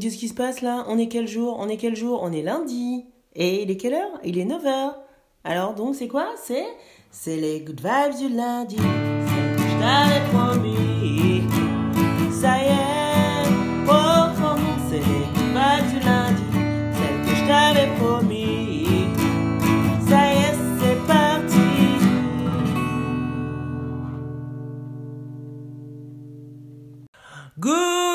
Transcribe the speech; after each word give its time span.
qu'est-ce 0.00 0.16
qui 0.16 0.28
se 0.28 0.34
passe 0.34 0.62
là? 0.62 0.84
On 0.88 0.98
est 0.98 1.06
quel 1.08 1.28
jour? 1.28 1.56
On 1.60 1.68
est 1.68 1.76
quel 1.76 1.94
jour? 1.94 2.20
On 2.22 2.32
est 2.32 2.42
lundi. 2.42 3.04
Et 3.34 3.62
il 3.62 3.70
est 3.70 3.76
quelle 3.76 3.94
heure? 3.94 4.18
Il 4.24 4.38
est 4.38 4.44
9h. 4.44 4.94
Alors 5.44 5.74
donc 5.74 5.94
c'est 5.94 6.08
quoi? 6.08 6.26
C'est 6.42 7.36
les 7.36 7.60
good 7.60 7.80
vibes 7.80 8.16
du 8.18 8.28
lundi. 8.34 8.76
C'est 8.76 9.56
que 9.56 9.62
je 9.62 9.78
t'avais 9.78 10.20
promis. 10.32 11.42
Ça 12.32 12.58
y 12.58 12.66
est, 12.66 13.48
oh, 13.88 14.26
c'est 14.88 14.98
les 14.98 15.24
good 15.34 15.50
vibes 15.54 15.88
du 15.92 15.98
lundi. 16.04 16.42
Celle 16.96 17.20
que 17.26 17.34
je 17.36 17.44
t'avais 17.46 17.88
promis. 17.98 19.06
Ça 20.08 20.20
y 20.32 20.36
est, 20.38 20.56
c'est 20.80 21.00
parti. 21.06 21.68
Good 27.58 28.09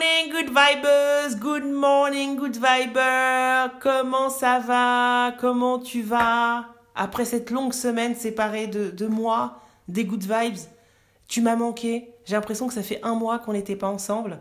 morning, 0.00 0.32
good 0.32 0.54
vibers. 0.54 1.36
Good 1.38 1.64
morning, 1.64 2.36
good 2.36 2.56
viber. 2.56 3.78
Comment 3.80 4.30
ça 4.30 4.58
va? 4.58 5.32
Comment 5.38 5.78
tu 5.78 6.02
vas? 6.02 6.64
Après 6.94 7.26
cette 7.26 7.50
longue 7.50 7.74
semaine 7.74 8.14
séparée 8.14 8.66
de, 8.66 8.90
de 8.90 9.06
moi, 9.06 9.60
des 9.88 10.04
good 10.04 10.22
vibes, 10.22 10.56
tu 11.28 11.42
m'as 11.42 11.56
manqué. 11.56 12.14
J'ai 12.24 12.34
l'impression 12.34 12.66
que 12.66 12.72
ça 12.72 12.82
fait 12.82 13.00
un 13.02 13.14
mois 13.14 13.38
qu'on 13.40 13.52
n'était 13.52 13.76
pas 13.76 13.88
ensemble. 13.88 14.40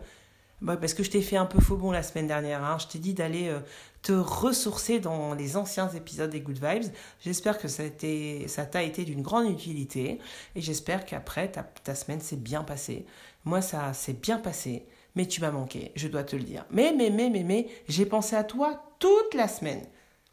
Bah, 0.61 0.77
parce 0.77 0.93
que 0.93 1.03
je 1.03 1.11
t'ai 1.11 1.21
fait 1.21 1.37
un 1.37 1.45
peu 1.45 1.59
faux 1.59 1.75
bon 1.75 1.91
la 1.91 2.03
semaine 2.03 2.27
dernière. 2.27 2.63
Hein. 2.63 2.77
Je 2.79 2.87
t'ai 2.87 2.99
dit 2.99 3.13
d'aller 3.13 3.49
euh, 3.49 3.59
te 4.01 4.13
ressourcer 4.13 4.99
dans 4.99 5.33
les 5.33 5.57
anciens 5.57 5.89
épisodes 5.89 6.29
des 6.29 6.39
Good 6.39 6.59
Vibes. 6.63 6.91
J'espère 7.21 7.57
que 7.57 7.67
ça 7.67 7.83
t'a 8.65 8.83
été 8.83 9.03
d'une 9.03 9.21
grande 9.21 9.49
utilité. 9.49 10.19
Et 10.55 10.61
j'espère 10.61 11.05
qu'après, 11.05 11.51
ta, 11.51 11.63
ta 11.63 11.95
semaine 11.95 12.21
s'est 12.21 12.37
bien 12.37 12.63
passée. 12.63 13.05
Moi, 13.43 13.61
ça 13.61 13.93
s'est 13.93 14.13
bien 14.13 14.37
passé. 14.37 14.85
Mais 15.19 15.25
tu 15.25 15.41
m'as 15.41 15.51
manqué, 15.51 15.91
je 15.97 16.07
dois 16.07 16.23
te 16.23 16.37
le 16.37 16.43
dire. 16.43 16.65
Mais, 16.71 16.93
mais, 16.95 17.09
mais, 17.09 17.29
mais, 17.29 17.43
mais, 17.43 17.67
j'ai 17.89 18.05
pensé 18.05 18.37
à 18.37 18.45
toi 18.45 18.81
toute 18.99 19.33
la 19.33 19.49
semaine. 19.49 19.81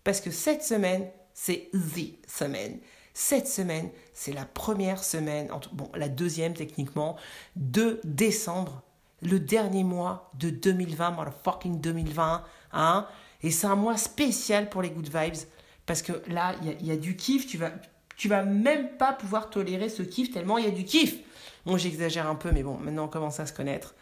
Parce 0.04 0.20
que 0.20 0.30
cette 0.30 0.62
semaine, 0.62 1.08
c'est 1.34 1.70
the 1.72 2.14
semaine. 2.28 2.78
Cette 3.12 3.48
semaine, 3.48 3.90
c'est 4.14 4.32
la 4.32 4.44
première 4.44 5.02
semaine, 5.02 5.50
bon, 5.72 5.90
la 5.96 6.08
deuxième 6.08 6.54
techniquement, 6.54 7.16
de 7.56 7.98
décembre, 8.04 8.84
le 9.22 9.40
dernier 9.40 9.82
mois 9.82 10.30
de 10.38 10.50
2020, 10.50 11.10
motherfucking 11.10 11.80
2020, 11.80 12.44
hein. 12.72 13.08
Et 13.42 13.50
c'est 13.50 13.66
un 13.66 13.74
mois 13.74 13.96
spécial 13.96 14.68
pour 14.68 14.82
les 14.82 14.90
good 14.90 15.08
vibes, 15.12 15.48
parce 15.84 16.00
que 16.00 16.12
là, 16.28 16.54
il 16.62 16.80
y 16.80 16.90
y 16.90 16.92
a 16.92 16.96
du 16.96 17.16
kiff, 17.16 17.48
tu 17.48 17.58
vas, 17.58 17.72
tu 18.16 18.28
vas 18.28 18.44
même 18.44 18.90
pas 18.98 19.12
pouvoir 19.12 19.50
tolérer 19.50 19.88
ce 19.88 20.04
kiff 20.04 20.30
tellement 20.30 20.58
il 20.58 20.64
y 20.64 20.68
a 20.68 20.70
du 20.70 20.84
kiff. 20.84 21.16
Bon, 21.64 21.76
j'exagère 21.76 22.28
un 22.28 22.36
peu, 22.36 22.52
mais 22.52 22.62
bon, 22.62 22.78
maintenant 22.78 23.06
on 23.06 23.08
commence 23.08 23.40
à 23.40 23.46
se 23.46 23.52
connaître. 23.52 23.96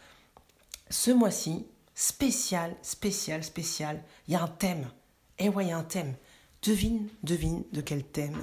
Ce 0.90 1.10
mois-ci, 1.10 1.66
spécial, 1.94 2.76
spécial, 2.82 3.42
spécial, 3.42 4.02
il 4.28 4.34
y 4.34 4.36
a 4.36 4.42
un 4.42 4.48
thème. 4.48 4.86
Eh 5.38 5.48
ouais, 5.48 5.64
il 5.64 5.68
y 5.68 5.72
a 5.72 5.78
un 5.78 5.82
thème. 5.84 6.14
Devine, 6.62 7.08
devine 7.22 7.64
de 7.72 7.80
quel 7.80 8.04
thème 8.04 8.36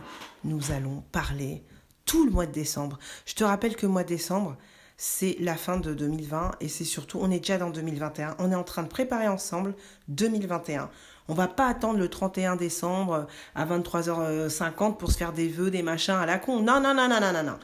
nous 0.44 0.72
allons 0.72 1.03
parler 1.12 1.64
tout 2.06 2.25
le 2.25 2.31
mois 2.31 2.45
de 2.45 2.52
décembre. 2.52 2.97
Je 3.25 3.36
te 3.36 3.44
rappelle 3.44 3.75
que 3.75 3.86
le 3.86 3.92
mois 3.92 4.03
de 4.03 4.09
décembre, 4.09 4.58
c'est 4.97 5.38
la 5.39 5.56
fin 5.56 5.78
de 5.78 5.94
2020 5.94 6.52
et 6.59 6.67
c'est 6.67 6.84
surtout, 6.84 7.19
on 7.22 7.31
est 7.31 7.39
déjà 7.39 7.58
dans 7.58 7.69
2021. 7.69 8.36
On 8.39 8.52
est 8.52 8.56
en 8.56 8.64
train 8.64 8.84
de 8.84 8.88
préparer 8.88 9.28
ensemble 9.28 9.75
2021. 10.09 10.89
On 11.28 11.34
va 11.34 11.47
pas 11.47 11.67
attendre 11.67 12.00
le 12.00 12.09
31 12.09 12.56
décembre 12.56 13.28
à 13.56 13.66
23h50 13.66 14.97
pour 14.97 15.12
se 15.12 15.17
faire 15.17 15.34
des 15.34 15.47
vœux, 15.47 15.72
des 15.72 15.84
machins 15.84 16.16
à 16.16 16.25
la 16.25 16.39
con. 16.39 16.62
Non, 16.62 16.81
non, 16.81 16.94
non, 16.94 17.08
non, 17.08 17.19
non, 17.19 17.34
non, 17.34 17.44
non. 17.44 17.59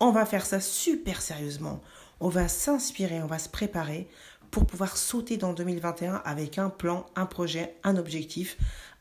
On 0.00 0.10
va 0.10 0.26
faire 0.26 0.44
ça 0.44 0.58
super 0.58 1.22
sérieusement. 1.22 1.80
On 2.20 2.28
va 2.28 2.48
s'inspirer, 2.48 3.22
on 3.22 3.26
va 3.26 3.38
se 3.38 3.48
préparer 3.48 4.08
pour 4.50 4.66
pouvoir 4.66 4.96
sauter 4.96 5.36
dans 5.36 5.52
2021 5.52 6.22
avec 6.24 6.58
un 6.58 6.70
plan, 6.70 7.06
un 7.16 7.26
projet, 7.26 7.76
un 7.84 7.96
objectif, 7.96 8.56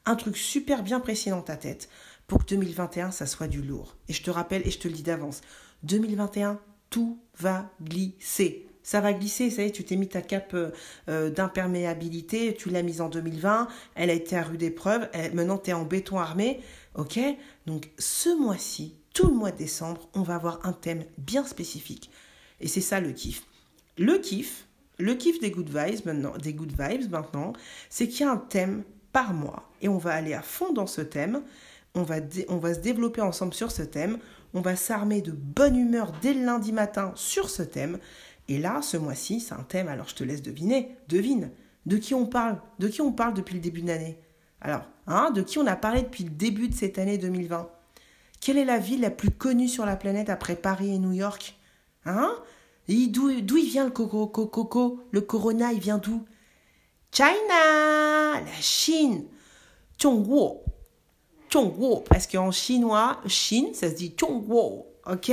un 0.05 0.15
truc 0.15 0.37
super 0.37 0.81
bien 0.83 0.99
précis 0.99 1.29
dans 1.29 1.41
ta 1.41 1.57
tête 1.57 1.89
pour 2.27 2.45
que 2.45 2.55
2021, 2.55 3.11
ça 3.11 3.25
soit 3.25 3.47
du 3.47 3.61
lourd. 3.61 3.95
Et 4.07 4.13
je 4.13 4.23
te 4.23 4.31
rappelle, 4.31 4.65
et 4.65 4.71
je 4.71 4.79
te 4.79 4.87
le 4.87 4.93
dis 4.93 5.03
d'avance, 5.03 5.41
2021, 5.83 6.59
tout 6.89 7.19
va 7.37 7.69
glisser. 7.81 8.67
Ça 8.83 9.01
va 9.01 9.13
glisser, 9.13 9.49
ça 9.49 9.69
tu 9.69 9.83
t'es 9.83 9.95
mis 9.95 10.07
ta 10.07 10.21
cape 10.21 10.53
euh, 10.53 10.71
euh, 11.09 11.29
d'imperméabilité, 11.29 12.55
tu 12.55 12.69
l'as 12.69 12.81
mise 12.81 13.01
en 13.01 13.09
2020, 13.09 13.67
elle 13.95 14.09
a 14.09 14.13
été 14.13 14.35
à 14.37 14.43
rude 14.43 14.63
épreuve, 14.63 15.07
maintenant 15.33 15.57
tu 15.57 15.69
es 15.69 15.73
en 15.73 15.83
béton 15.83 16.19
armé, 16.19 16.61
ok? 16.95 17.19
Donc 17.67 17.91
ce 17.99 18.35
mois-ci, 18.35 18.95
tout 19.13 19.27
le 19.27 19.35
mois 19.35 19.51
de 19.51 19.57
décembre, 19.57 20.09
on 20.15 20.21
va 20.21 20.35
avoir 20.35 20.65
un 20.65 20.73
thème 20.73 21.03
bien 21.17 21.45
spécifique. 21.45 22.09
Et 22.61 22.67
c'est 22.67 22.81
ça 22.81 22.99
le 22.99 23.11
kiff. 23.11 23.43
Le 23.97 24.17
kiff, 24.17 24.67
le 24.99 25.15
kiff 25.15 25.39
des 25.39 25.51
good 25.51 25.69
vibes 25.69 26.05
maintenant, 26.05 26.33
des 26.37 26.53
good 26.53 26.71
vibes 26.71 27.11
maintenant, 27.11 27.53
c'est 27.89 28.07
qu'il 28.07 28.21
y 28.21 28.29
a 28.29 28.31
un 28.31 28.37
thème 28.37 28.83
par 29.11 29.33
mois 29.33 29.69
et 29.81 29.89
on 29.89 29.97
va 29.97 30.11
aller 30.13 30.33
à 30.33 30.41
fond 30.41 30.71
dans 30.71 30.87
ce 30.87 31.01
thème. 31.01 31.41
On 31.93 32.03
va, 32.03 32.19
se 32.21 32.79
développer 32.79 33.19
ensemble 33.19 33.53
sur 33.53 33.69
ce 33.71 33.81
thème. 33.81 34.17
On 34.53 34.61
va 34.61 34.77
s'armer 34.77 35.21
de 35.21 35.31
bonne 35.31 35.75
humeur 35.75 36.13
dès 36.21 36.33
le 36.33 36.45
lundi 36.45 36.71
matin 36.71 37.11
sur 37.15 37.49
ce 37.49 37.63
thème. 37.63 37.97
Et 38.47 38.59
là, 38.59 38.81
ce 38.81 38.95
mois-ci, 38.95 39.41
c'est 39.41 39.53
un 39.53 39.63
thème. 39.63 39.89
Alors, 39.89 40.07
je 40.07 40.15
te 40.15 40.23
laisse 40.23 40.41
deviner. 40.41 40.95
Devine. 41.09 41.51
De 41.85 41.97
qui 41.97 42.13
on 42.13 42.25
parle 42.25 42.61
De 42.79 42.87
qui 42.87 43.01
on 43.01 43.11
parle 43.11 43.33
depuis 43.33 43.55
le 43.55 43.59
début 43.59 43.81
de 43.81 43.87
l'année 43.87 44.17
Alors, 44.61 44.83
hein, 45.07 45.31
de 45.31 45.41
qui 45.41 45.57
on 45.57 45.67
a 45.67 45.75
parlé 45.75 46.03
depuis 46.03 46.23
le 46.23 46.29
début 46.29 46.69
de 46.69 46.75
cette 46.75 46.97
année 46.97 47.17
2020 47.17 47.69
Quelle 48.39 48.57
est 48.57 48.65
la 48.65 48.77
ville 48.77 49.01
la 49.01 49.09
plus 49.09 49.31
connue 49.31 49.67
sur 49.67 49.85
la 49.85 49.97
planète 49.97 50.29
après 50.29 50.55
Paris 50.55 50.93
et 50.93 50.99
New 50.99 51.11
York? 51.11 51.57
Hein? 52.05 52.35
D'où 52.87 53.29
il 53.29 53.69
vient 53.69 53.85
le 53.85 53.91
coco, 53.91 54.27
coco, 54.27 54.47
coco? 54.47 55.03
Le 55.11 55.21
corona, 55.21 55.71
il 55.71 55.79
vient 55.79 55.97
d'où? 55.97 56.25
China! 57.11 58.41
La 58.41 58.61
Chine! 58.61 59.25
Zhongguo 60.01 60.63
Zhongguo 61.51 62.03
Parce 62.09 62.25
qu'en 62.27 62.51
chinois, 62.51 63.21
Chine, 63.27 63.73
ça 63.73 63.89
se 63.89 63.95
dit 63.95 64.15
Zhongguo 64.19 64.87
Ok? 65.05 65.31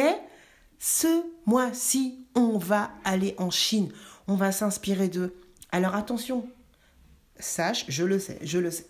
Ce 0.78 1.22
mois-ci, 1.46 2.26
on 2.34 2.58
va 2.58 2.90
aller 3.04 3.34
en 3.38 3.50
Chine. 3.50 3.90
On 4.26 4.34
va 4.34 4.52
s'inspirer 4.52 5.08
d'eux. 5.08 5.34
Alors 5.72 5.94
attention, 5.94 6.48
sache, 7.38 7.84
je 7.88 8.04
le 8.04 8.18
sais, 8.18 8.38
je 8.42 8.58
le 8.58 8.70
sais. 8.70 8.86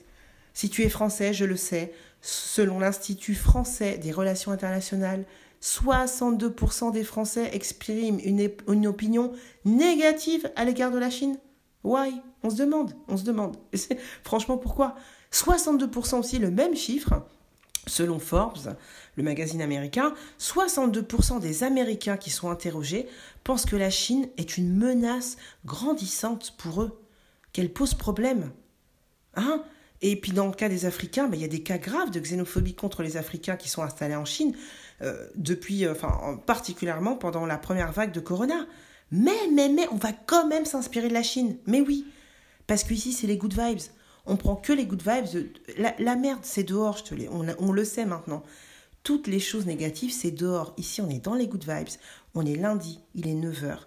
Si 0.52 0.68
tu 0.68 0.82
es 0.82 0.88
français, 0.88 1.32
je 1.32 1.44
le 1.44 1.56
sais, 1.56 1.92
selon 2.20 2.80
l'Institut 2.80 3.34
français 3.34 3.98
des 3.98 4.12
relations 4.12 4.52
internationales, 4.52 5.24
62% 5.62 6.92
des 6.92 7.04
Français 7.04 7.50
expriment 7.52 8.20
une, 8.20 8.86
opinion 8.86 9.32
négative 9.64 10.50
à 10.56 10.64
l'égard 10.64 10.90
de 10.90 10.98
la 10.98 11.10
Chine. 11.10 11.38
Why? 11.84 12.20
On 12.42 12.50
se 12.50 12.56
demande, 12.56 12.92
on 13.08 13.16
se 13.16 13.24
demande. 13.24 13.56
Franchement, 14.24 14.58
pourquoi? 14.58 14.94
62% 15.32 16.20
aussi, 16.20 16.38
le 16.38 16.50
même 16.50 16.76
chiffre, 16.76 17.26
selon 17.86 18.18
Forbes, 18.18 18.76
le 19.16 19.22
magazine 19.22 19.60
américain, 19.60 20.14
62% 20.38 21.40
des 21.40 21.64
Américains 21.64 22.16
qui 22.16 22.30
sont 22.30 22.50
interrogés 22.50 23.08
pensent 23.42 23.66
que 23.66 23.76
la 23.76 23.90
Chine 23.90 24.28
est 24.36 24.56
une 24.56 24.76
menace 24.76 25.36
grandissante 25.64 26.54
pour 26.56 26.82
eux, 26.82 27.00
qu'elle 27.52 27.72
pose 27.72 27.94
problème. 27.94 28.52
Hein? 29.34 29.64
Et 30.00 30.16
puis 30.20 30.32
dans 30.32 30.46
le 30.46 30.52
cas 30.52 30.68
des 30.68 30.84
Africains, 30.86 31.26
ben, 31.28 31.36
il 31.36 31.42
y 31.42 31.44
a 31.44 31.48
des 31.48 31.62
cas 31.62 31.78
graves 31.78 32.10
de 32.10 32.20
xénophobie 32.20 32.74
contre 32.74 33.02
les 33.02 33.16
Africains 33.16 33.56
qui 33.56 33.68
sont 33.68 33.82
installés 33.82 34.14
en 34.16 34.24
Chine 34.24 34.54
euh, 35.02 35.28
depuis, 35.34 35.84
euh, 35.84 35.92
enfin 35.92 36.18
en- 36.22 36.36
particulièrement 36.36 37.16
pendant 37.16 37.46
la 37.46 37.58
première 37.58 37.92
vague 37.92 38.12
de 38.12 38.20
Corona. 38.20 38.66
Mais, 39.10 39.48
mais, 39.52 39.68
mais, 39.68 39.88
on 39.90 39.96
va 39.96 40.12
quand 40.12 40.46
même 40.46 40.64
s'inspirer 40.66 41.08
de 41.08 41.14
la 41.14 41.22
Chine. 41.22 41.56
Mais 41.66 41.80
oui, 41.80 42.06
parce 42.66 42.84
qu'ici 42.84 43.12
c'est 43.12 43.26
les 43.26 43.36
good 43.36 43.58
vibes. 43.58 43.80
On 44.26 44.36
prend 44.36 44.56
que 44.56 44.72
les 44.72 44.84
good 44.86 45.02
vibes. 45.02 45.48
La, 45.98 46.16
merde, 46.16 46.40
c'est 46.42 46.62
dehors, 46.64 46.98
je 46.98 47.04
te 47.04 47.14
on, 47.30 47.46
on 47.58 47.72
le 47.72 47.84
sait 47.84 48.04
maintenant. 48.04 48.42
Toutes 49.02 49.26
les 49.26 49.40
choses 49.40 49.64
négatives, 49.64 50.12
c'est 50.12 50.30
dehors. 50.30 50.74
Ici, 50.76 51.00
on 51.00 51.08
est 51.08 51.24
dans 51.24 51.34
les 51.34 51.46
good 51.46 51.64
vibes. 51.66 51.88
On 52.34 52.44
est 52.44 52.56
lundi, 52.56 53.00
il 53.14 53.26
est 53.26 53.34
9h. 53.34 53.78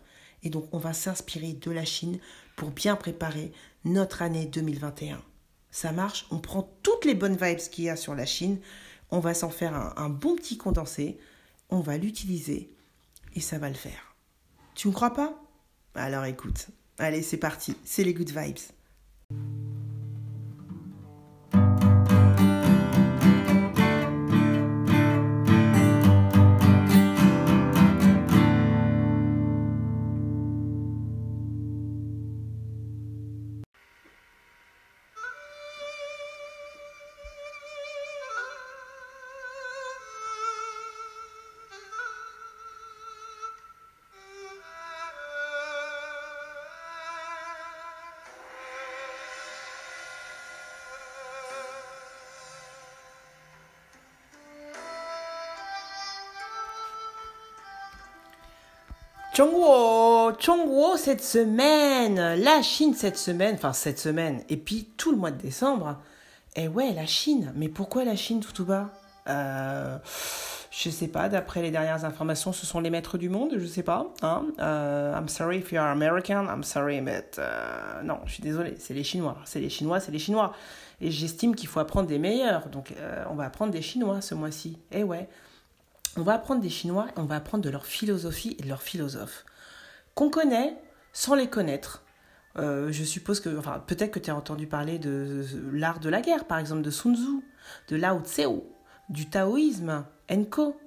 Et 0.42 0.50
donc, 0.50 0.68
on 0.72 0.80
va 0.80 0.94
s'inspirer 0.94 1.54
de 1.54 1.70
la 1.70 1.86
Chine 1.86 2.18
pour 2.56 2.72
bien 2.72 2.96
préparer 2.96 3.52
notre 3.86 4.24
année 4.24 4.46
2021. 4.46 5.22
Ça 5.72 5.92
marche, 5.92 6.26
on 6.32 6.40
prend 6.40 6.70
toutes 6.84 7.06
les 7.06 7.16
bonnes 7.16 7.38
vibes 7.38 7.58
qu'il 7.72 7.86
y 7.86 7.90
a 7.90 7.96
sur 7.96 8.14
la 8.14 8.26
Chine, 8.26 8.60
on 9.10 9.20
va 9.20 9.34
s'en 9.34 9.50
faire 9.50 9.74
un, 9.98 10.10
bon 10.10 10.36
petit 10.36 10.58
condensé, 10.58 11.18
on 11.70 11.80
va 11.80 11.98
l'utiliser 11.98 12.70
et 13.36 13.42
ça 13.42 13.58
va 13.58 13.70
le 13.70 13.76
faire. 13.76 14.16
Tu 14.76 14.88
me 14.88 14.94
crois 14.94 15.14
pas? 15.14 15.34
Alors 15.96 16.26
écoute, 16.26 16.68
allez 16.98 17.22
c'est 17.22 17.38
parti, 17.38 17.76
c'est 17.86 18.04
les 18.04 18.14
good 18.14 18.30
vibes. 18.30 18.58
Chongguo, 59.42 60.34
Chongguo 60.38 60.98
cette 60.98 61.24
semaine, 61.24 62.36
la 62.44 62.62
Chine 62.62 62.94
cette 62.94 63.18
semaine, 63.18 63.56
enfin 63.56 63.74
cette 63.74 63.98
semaine, 63.98 64.44
et 64.50 64.58
puis 64.58 64.88
tout 64.98 65.10
le 65.10 65.18
mois 65.18 65.32
de 65.32 65.42
décembre. 65.42 65.98
Et 66.56 66.68
ouais, 66.68 66.94
la 66.94 67.08
Chine. 67.08 67.52
Mais 67.56 67.68
pourquoi 67.68 68.04
la 68.04 68.16
Chine 68.16 68.40
tout, 68.40 68.52
tout 68.52 68.66
bas 68.66 68.92
euh, 69.28 69.98
Je 70.70 70.92
sais 70.92 71.08
pas, 71.08 71.28
d'après 71.28 71.64
les 71.64 71.72
dernières 71.72 72.06
informations, 72.06 72.54
ce 72.54 72.68
sont 72.68 72.82
les 72.82 72.92
maîtres 72.92 73.18
du 73.18 73.30
monde, 73.30 73.56
je 73.58 73.66
sais 73.66 73.82
pas. 73.82 74.14
Hein 74.22 74.46
euh, 74.60 75.18
I'm 75.18 75.28
sorry 75.28 75.58
if 75.58 75.72
you 75.72 75.80
are 75.80 75.90
American, 75.90 76.46
I'm 76.46 76.62
sorry, 76.64 77.02
but. 77.02 77.40
Euh, 77.40 78.04
non, 78.04 78.20
je 78.28 78.34
suis 78.34 78.44
désolé, 78.44 78.76
c'est 78.78 78.94
les 78.94 79.04
Chinois. 79.04 79.38
C'est 79.46 79.60
les 79.60 79.72
Chinois, 79.72 80.00
c'est 80.00 80.12
les 80.12 80.20
Chinois. 80.20 80.54
Et 81.02 81.10
j'estime 81.10 81.56
qu'il 81.56 81.68
faut 81.68 81.80
apprendre 81.80 82.08
des 82.08 82.20
meilleurs. 82.20 82.70
Donc 82.70 82.94
on 83.28 83.34
va 83.34 83.46
apprendre 83.46 83.72
des 83.72 83.82
Chinois 83.82 84.22
ce 84.22 84.36
mois-ci. 84.36 84.78
Eh 84.92 85.04
ouais. 85.04 85.28
On 86.18 86.24
va 86.24 86.34
apprendre 86.34 86.62
des 86.62 86.70
Chinois 86.70 87.08
et 87.16 87.20
on 87.20 87.26
va 87.26 87.38
apprendre 87.38 87.64
de 87.64 87.70
leur 87.70 87.86
philosophie 87.86 88.56
et 88.60 88.64
de 88.64 88.68
leurs 88.68 88.82
philosophes. 88.82 89.46
Qu'on 90.14 90.30
connaît 90.30 90.78
sans 91.14 91.36
les 91.36 91.48
connaître. 91.48 92.04
Euh, 92.58 92.92
je 92.92 93.04
suppose 93.04 93.40
que, 93.40 93.58
enfin, 93.58 93.82
peut-être 93.86 94.12
que 94.12 94.20
tu 94.20 94.30
as 94.30 94.36
entendu 94.36 94.68
parler 94.68 95.00
de, 95.00 95.46
l'art 95.72 96.00
de 96.00 96.10
la 96.10 96.22
guerre, 96.22 96.46
par 96.46 96.60
exemple, 96.60 96.82
de 96.82 96.90
Sun 96.90 97.16
Tzu, 97.16 97.46
de 97.88 97.96
Lao 97.96 98.20
Tse, 98.22 98.48
du 99.10 99.30
taoïsme, 99.30 100.06
Enko. 100.30 100.78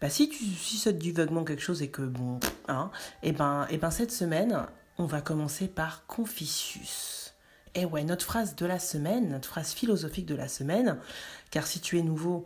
Bah, 0.00 0.10
si, 0.10 0.28
tu, 0.28 0.44
si 0.44 0.78
ça 0.78 0.92
te 0.92 1.12
vaguement 1.12 1.44
quelque 1.44 1.62
chose 1.62 1.82
et 1.82 1.88
que, 1.88 2.02
bon, 2.02 2.40
hein, 2.68 2.90
et 3.22 3.28
eh 3.28 3.32
ben, 3.32 3.66
et 3.70 3.74
eh 3.74 3.78
ben 3.78 3.90
cette 3.90 4.12
semaine, 4.12 4.66
on 4.98 5.06
va 5.06 5.20
commencer 5.20 5.68
par 5.68 6.06
Confucius. 6.06 7.34
Et 7.74 7.84
ouais, 7.86 8.04
notre 8.04 8.24
phrase 8.24 8.54
de 8.54 8.66
la 8.66 8.78
semaine, 8.78 9.30
notre 9.30 9.48
phrase 9.48 9.72
philosophique 9.72 10.26
de 10.26 10.34
la 10.34 10.48
semaine, 10.48 10.98
car 11.50 11.66
si 11.66 11.80
tu 11.80 11.98
es 11.98 12.02
nouveau 12.02 12.44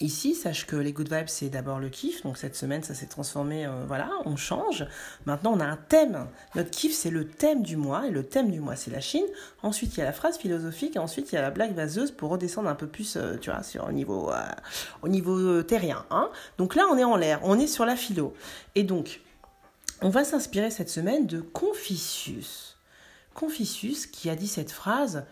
Ici, 0.00 0.34
sache 0.34 0.66
que 0.66 0.76
les 0.76 0.92
good 0.92 1.10
vibes, 1.10 1.28
c'est 1.28 1.48
d'abord 1.48 1.78
le 1.78 1.88
kiff. 1.88 2.22
Donc 2.22 2.36
cette 2.36 2.54
semaine, 2.54 2.82
ça 2.82 2.92
s'est 2.92 3.06
transformé, 3.06 3.64
euh, 3.64 3.84
voilà, 3.86 4.10
on 4.26 4.36
change. 4.36 4.86
Maintenant, 5.24 5.54
on 5.54 5.60
a 5.60 5.64
un 5.64 5.78
thème. 5.78 6.26
Notre 6.54 6.70
kiff, 6.70 6.92
c'est 6.92 7.08
le 7.08 7.26
thème 7.26 7.62
du 7.62 7.76
mois. 7.76 8.06
Et 8.06 8.10
le 8.10 8.22
thème 8.22 8.50
du 8.50 8.60
mois, 8.60 8.76
c'est 8.76 8.90
la 8.90 9.00
Chine. 9.00 9.24
Ensuite, 9.62 9.96
il 9.96 10.00
y 10.00 10.02
a 10.02 10.04
la 10.04 10.12
phrase 10.12 10.36
philosophique. 10.36 10.96
Et 10.96 10.98
ensuite, 10.98 11.32
il 11.32 11.36
y 11.36 11.38
a 11.38 11.42
la 11.42 11.50
blague 11.50 11.74
vaseuse 11.74 12.10
pour 12.10 12.28
redescendre 12.28 12.68
un 12.68 12.74
peu 12.74 12.86
plus, 12.86 13.16
euh, 13.16 13.38
tu 13.38 13.50
vois, 13.50 13.62
au 13.88 13.92
niveau, 13.92 14.30
euh, 14.30 14.42
au 15.00 15.08
niveau 15.08 15.62
terrien. 15.62 16.04
Hein. 16.10 16.30
Donc 16.58 16.74
là, 16.74 16.84
on 16.92 16.98
est 16.98 17.04
en 17.04 17.16
l'air. 17.16 17.40
On 17.42 17.58
est 17.58 17.66
sur 17.66 17.86
la 17.86 17.96
philo. 17.96 18.34
Et 18.74 18.82
donc, 18.82 19.22
on 20.02 20.10
va 20.10 20.24
s'inspirer 20.24 20.70
cette 20.70 20.90
semaine 20.90 21.26
de 21.26 21.40
Confucius. 21.40 22.76
Confucius 23.32 24.06
qui 24.06 24.28
a 24.28 24.36
dit 24.36 24.48
cette 24.48 24.72
phrase 24.72 25.24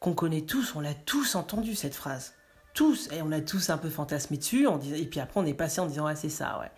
qu'on 0.00 0.14
connaît 0.14 0.42
tous, 0.42 0.74
on 0.74 0.80
l'a 0.80 0.94
tous 0.94 1.34
entendu 1.34 1.74
cette 1.74 1.94
phrase 1.94 2.32
tous, 2.76 3.08
et 3.10 3.22
on 3.22 3.32
a 3.32 3.40
tous 3.40 3.70
un 3.70 3.78
peu 3.78 3.88
fantasmé 3.88 4.36
dessus, 4.36 4.66
on 4.66 4.78
et 4.78 5.06
puis 5.06 5.18
après 5.18 5.40
on 5.40 5.46
est 5.46 5.54
passé 5.54 5.80
en 5.80 5.86
disant 5.86 6.06
ah 6.06 6.14
c'est 6.14 6.28
ça, 6.28 6.60
ouais. 6.60 6.70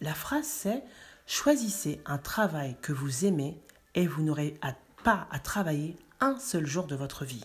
La 0.00 0.14
phrase 0.14 0.46
c'est 0.46 0.82
choisissez 1.26 2.00
un 2.06 2.18
travail 2.18 2.76
que 2.80 2.92
vous 2.92 3.26
aimez 3.26 3.60
et 3.94 4.06
vous 4.06 4.22
n'aurez 4.22 4.58
pas 5.04 5.28
à 5.30 5.38
travailler 5.38 5.96
un 6.20 6.38
seul 6.38 6.66
jour 6.66 6.86
de 6.86 6.96
votre 6.96 7.24
vie. 7.24 7.44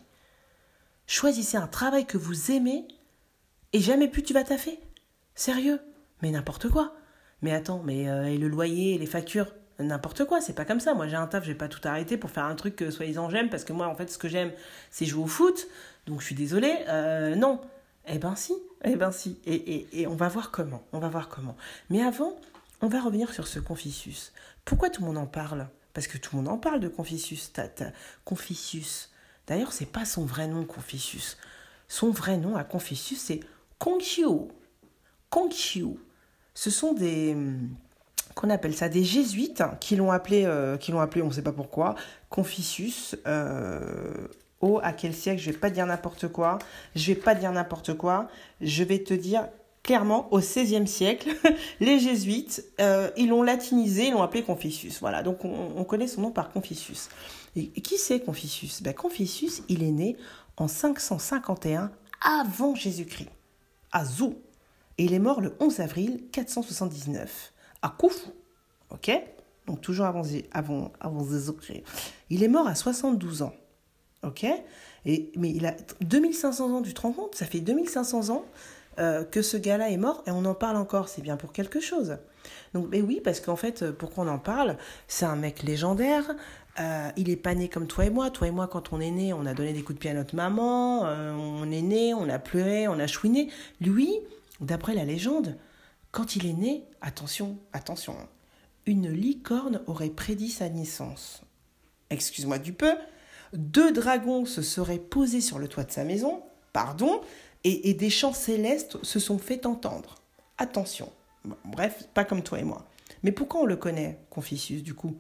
Choisissez 1.08 1.58
un 1.58 1.68
travail 1.68 2.06
que 2.06 2.18
vous 2.18 2.52
aimez 2.52 2.88
et 3.74 3.82
jamais 3.82 4.08
plus 4.08 4.24
tu 4.24 4.34
vas 4.34 4.44
taffer. 4.44 4.80
Sérieux 5.36 5.82
Mais 6.22 6.32
n'importe 6.32 6.70
quoi. 6.70 6.96
Mais 7.42 7.54
attends, 7.54 7.82
mais 7.84 8.10
euh, 8.10 8.26
et 8.26 8.38
le 8.38 8.48
loyer, 8.48 8.96
et 8.96 8.98
les 8.98 9.06
factures 9.06 9.48
N'importe 9.82 10.26
quoi, 10.26 10.42
c'est 10.42 10.54
pas 10.54 10.66
comme 10.66 10.82
ça. 10.82 10.94
Moi 10.94 11.08
j'ai 11.08 11.16
un 11.16 11.28
taf, 11.28 11.44
je 11.44 11.52
vais 11.52 11.58
pas 11.58 11.70
tout 11.70 11.80
arrêter 11.86 12.18
pour 12.18 12.32
faire 12.32 12.44
un 12.44 12.56
truc 12.56 12.76
que 12.76 12.92
soi-disant 12.92 13.30
j'aime, 13.30 13.50
parce 13.50 13.64
que 13.64 13.72
moi 13.72 13.88
en 13.88 13.96
fait 13.96 14.12
ce 14.12 14.18
que 14.18 14.28
j'aime 14.28 14.52
c'est 14.92 15.06
jouer 15.06 15.24
au 15.24 15.28
foot, 15.28 15.68
donc 16.06 16.20
je 16.20 16.26
suis 16.26 16.36
désolée. 16.36 16.76
Euh, 16.90 17.36
non, 17.36 17.62
eh 18.08 18.18
ben 18.18 18.36
si, 18.36 18.54
eh 18.84 18.96
ben 18.96 19.12
si. 19.12 19.38
Et, 19.46 20.08
on 20.08 20.16
va 20.16 20.28
voir 20.28 20.52
comment, 20.52 20.84
on 20.94 21.00
va 21.00 21.10
voir 21.10 21.30
comment. 21.30 21.56
Mais 21.90 22.02
avant, 22.02 22.34
on 22.82 22.88
va 22.88 23.02
revenir 23.02 23.34
sur 23.34 23.48
ce 23.48 23.60
Confucius. 23.60 24.34
Pourquoi 24.66 24.90
tout 24.90 25.02
le 25.02 25.08
monde 25.08 25.18
en 25.18 25.28
parle? 25.28 25.68
Parce 25.94 26.08
que 26.08 26.18
tout 26.18 26.36
le 26.36 26.42
monde 26.42 26.52
en 26.52 26.58
parle 26.58 26.80
de 26.80 26.88
Confucius. 26.88 27.52
Confucius. 28.26 29.12
D'ailleurs, 29.48 29.74
c'est 29.74 29.86
pas 29.86 30.06
son 30.06 30.26
vrai 30.26 30.48
nom, 30.48 30.66
Confucius. 30.66 31.38
Son 31.88 32.12
vrai 32.12 32.38
nom 32.38 32.56
à 32.56 32.64
Confucius, 32.64 33.20
c'est 33.20 33.40
Kongqiu. 33.80 34.50
Kongqiu. 35.30 35.98
Ce 36.54 36.70
sont 36.70 36.94
des 36.94 37.36
qu'on 38.36 38.50
appelle 38.50 38.76
ça 38.76 38.88
des 38.88 39.04
jésuites 39.04 39.64
qui 39.82 39.96
l'ont 39.96 40.12
appelé, 40.12 40.46
euh, 40.46 40.78
qui 40.78 40.92
l'ont 40.92 41.02
appelé, 41.02 41.22
on 41.22 41.28
ne 41.28 41.34
sait 41.34 41.42
pas 41.42 41.52
pourquoi, 41.52 41.96
Confucius. 42.30 43.18
Euh, 43.28 44.28
Oh, 44.62 44.80
à 44.84 44.92
quel 44.92 45.14
siècle 45.14 45.42
Je 45.42 45.52
vais 45.52 45.58
pas 45.58 45.70
dire 45.70 45.86
n'importe 45.86 46.28
quoi. 46.28 46.60
Je 46.96 47.14
vais 47.14 47.20
pas 47.20 47.36
dire 47.36 47.52
n'importe 47.52 47.94
quoi. 47.94 48.28
Je 48.62 48.84
vais 48.84 49.00
te 49.00 49.14
dire 49.14 49.48
clairement 49.84 50.32
au 50.32 50.40
XVIe 50.40 50.88
siècle, 50.88 51.30
les 51.80 52.00
jésuites, 52.00 52.64
euh, 52.80 53.10
ils 53.18 53.30
l'ont 53.30 53.44
latinisé, 53.44 54.08
ils 54.08 54.12
l'ont 54.12 54.22
appelé 54.22 54.44
Confucius. 54.44 55.00
Voilà, 55.00 55.24
donc 55.24 55.44
on, 55.46 55.84
connaît 55.84 56.08
son 56.08 56.22
nom 56.22 56.32
par 56.32 56.52
Confucius. 56.52 57.10
Et, 57.56 57.70
qui 57.70 57.98
c'est 57.98 58.20
Confucius 58.20 58.84
ben, 58.84 58.94
Confucius, 58.94 59.64
il 59.68 59.84
est 59.84 59.92
né 59.92 60.18
en 60.58 60.68
551 60.68 61.92
avant 62.22 62.76
Jésus-Christ, 62.76 63.30
à 63.92 64.06
Zhou. 64.06 64.36
Et 64.98 65.06
il 65.06 65.14
est 65.14 65.20
mort 65.20 65.42
le 65.42 65.56
11 65.60 65.80
avril 65.80 66.24
479 66.32 67.54
à 67.82 67.90
Koufu. 67.90 68.30
Ok 68.92 69.10
Donc 69.66 69.82
toujours 69.82 70.06
avant, 70.06 70.24
avant, 70.52 70.92
avant 71.00 71.24
Jésus-Christ. 71.24 71.84
Il 72.30 72.44
est 72.44 72.50
mort 72.50 72.68
à 72.68 72.76
72 72.76 73.42
ans. 73.44 73.54
Ok 74.24 74.46
et, 75.06 75.32
Mais 75.36 75.50
il 75.50 75.66
a 75.66 75.76
2500 76.02 76.74
ans, 76.76 76.82
tu 76.82 76.94
te 76.94 77.02
rends 77.02 77.12
compte? 77.12 77.36
Ça 77.36 77.46
fait 77.46 77.60
2500 77.60 78.30
ans 78.30 78.46
euh, 79.00 79.24
que 79.24 79.42
ce 79.42 79.56
gars-là 79.56 79.90
est 79.90 79.98
mort 79.98 80.24
et 80.28 80.32
on 80.32 80.46
en 80.46 80.56
parle 80.56 80.78
encore. 80.78 81.10
C'est 81.10 81.22
bien 81.22 81.38
pour 81.38 81.54
quelque 81.54 81.80
chose. 81.80 82.18
Donc, 82.74 82.88
mais 82.90 83.02
oui, 83.02 83.22
parce 83.24 83.40
qu'en 83.40 83.56
fait, 83.56 83.92
pourquoi 83.92 84.26
on 84.26 84.28
en 84.28 84.40
parle? 84.40 84.78
C'est 85.08 85.26
un 85.26 85.36
mec 85.36 85.64
légendaire. 85.64 86.36
Euh, 86.80 87.10
il 87.18 87.30
est 87.30 87.36
pas 87.36 87.56
né 87.56 87.68
comme 87.68 87.88
toi 87.88 88.06
et 88.06 88.10
moi. 88.10 88.30
Toi 88.30 88.48
et 88.48 88.52
moi, 88.52 88.68
quand 88.68 88.94
on 88.94 89.00
est 89.00 89.12
né, 89.12 89.34
on 89.34 89.46
a 89.46 89.54
donné 89.54 89.74
des 89.74 89.82
coups 89.82 89.96
de 89.96 90.00
pied 90.00 90.10
à 90.10 90.14
notre 90.14 90.36
maman. 90.36 91.06
Euh, 91.06 91.34
on 91.34 91.70
est 91.72 91.82
né, 91.82 92.14
on 92.14 92.30
a 92.30 92.40
pleuré, 92.40 92.88
on 92.88 93.00
a 93.00 93.08
chouiné. 93.08 93.50
Lui, 93.82 94.14
d'après 94.62 94.96
la 94.96 95.06
légende, 95.06 95.58
quand 96.12 96.36
il 96.36 96.46
est 96.46 96.54
né, 96.54 96.86
attention, 97.02 97.58
attention, 97.74 98.16
une 98.86 99.12
licorne 99.12 99.82
aurait 99.88 100.10
prédit 100.10 100.50
sa 100.50 100.70
naissance. 100.70 101.44
Excuse-moi 102.10 102.60
du 102.60 102.74
peu, 102.74 102.94
deux 103.54 103.92
dragons 103.92 104.46
se 104.46 104.62
seraient 104.62 105.00
posés 105.00 105.42
sur 105.42 105.60
le 105.60 105.68
toit 105.68 105.84
de 105.84 105.92
sa 105.92 106.04
maison, 106.04 106.44
pardon, 106.74 107.22
et, 107.64 107.94
des 107.94 108.10
chants 108.10 108.34
célestes 108.34 109.04
se 109.04 109.20
sont 109.20 109.38
fait 109.38 109.66
entendre. 109.66 110.16
Attention. 110.58 111.12
bref, 111.66 112.08
pas 112.14 112.24
comme 112.24 112.42
toi 112.42 112.60
et 112.60 112.64
moi. 112.64 112.86
Mais 113.24 113.32
pourquoi 113.32 113.62
on 113.62 113.66
le 113.66 113.76
connaît, 113.76 114.18
Confucius, 114.30 114.84
du 114.84 114.94
coup? 114.94 115.16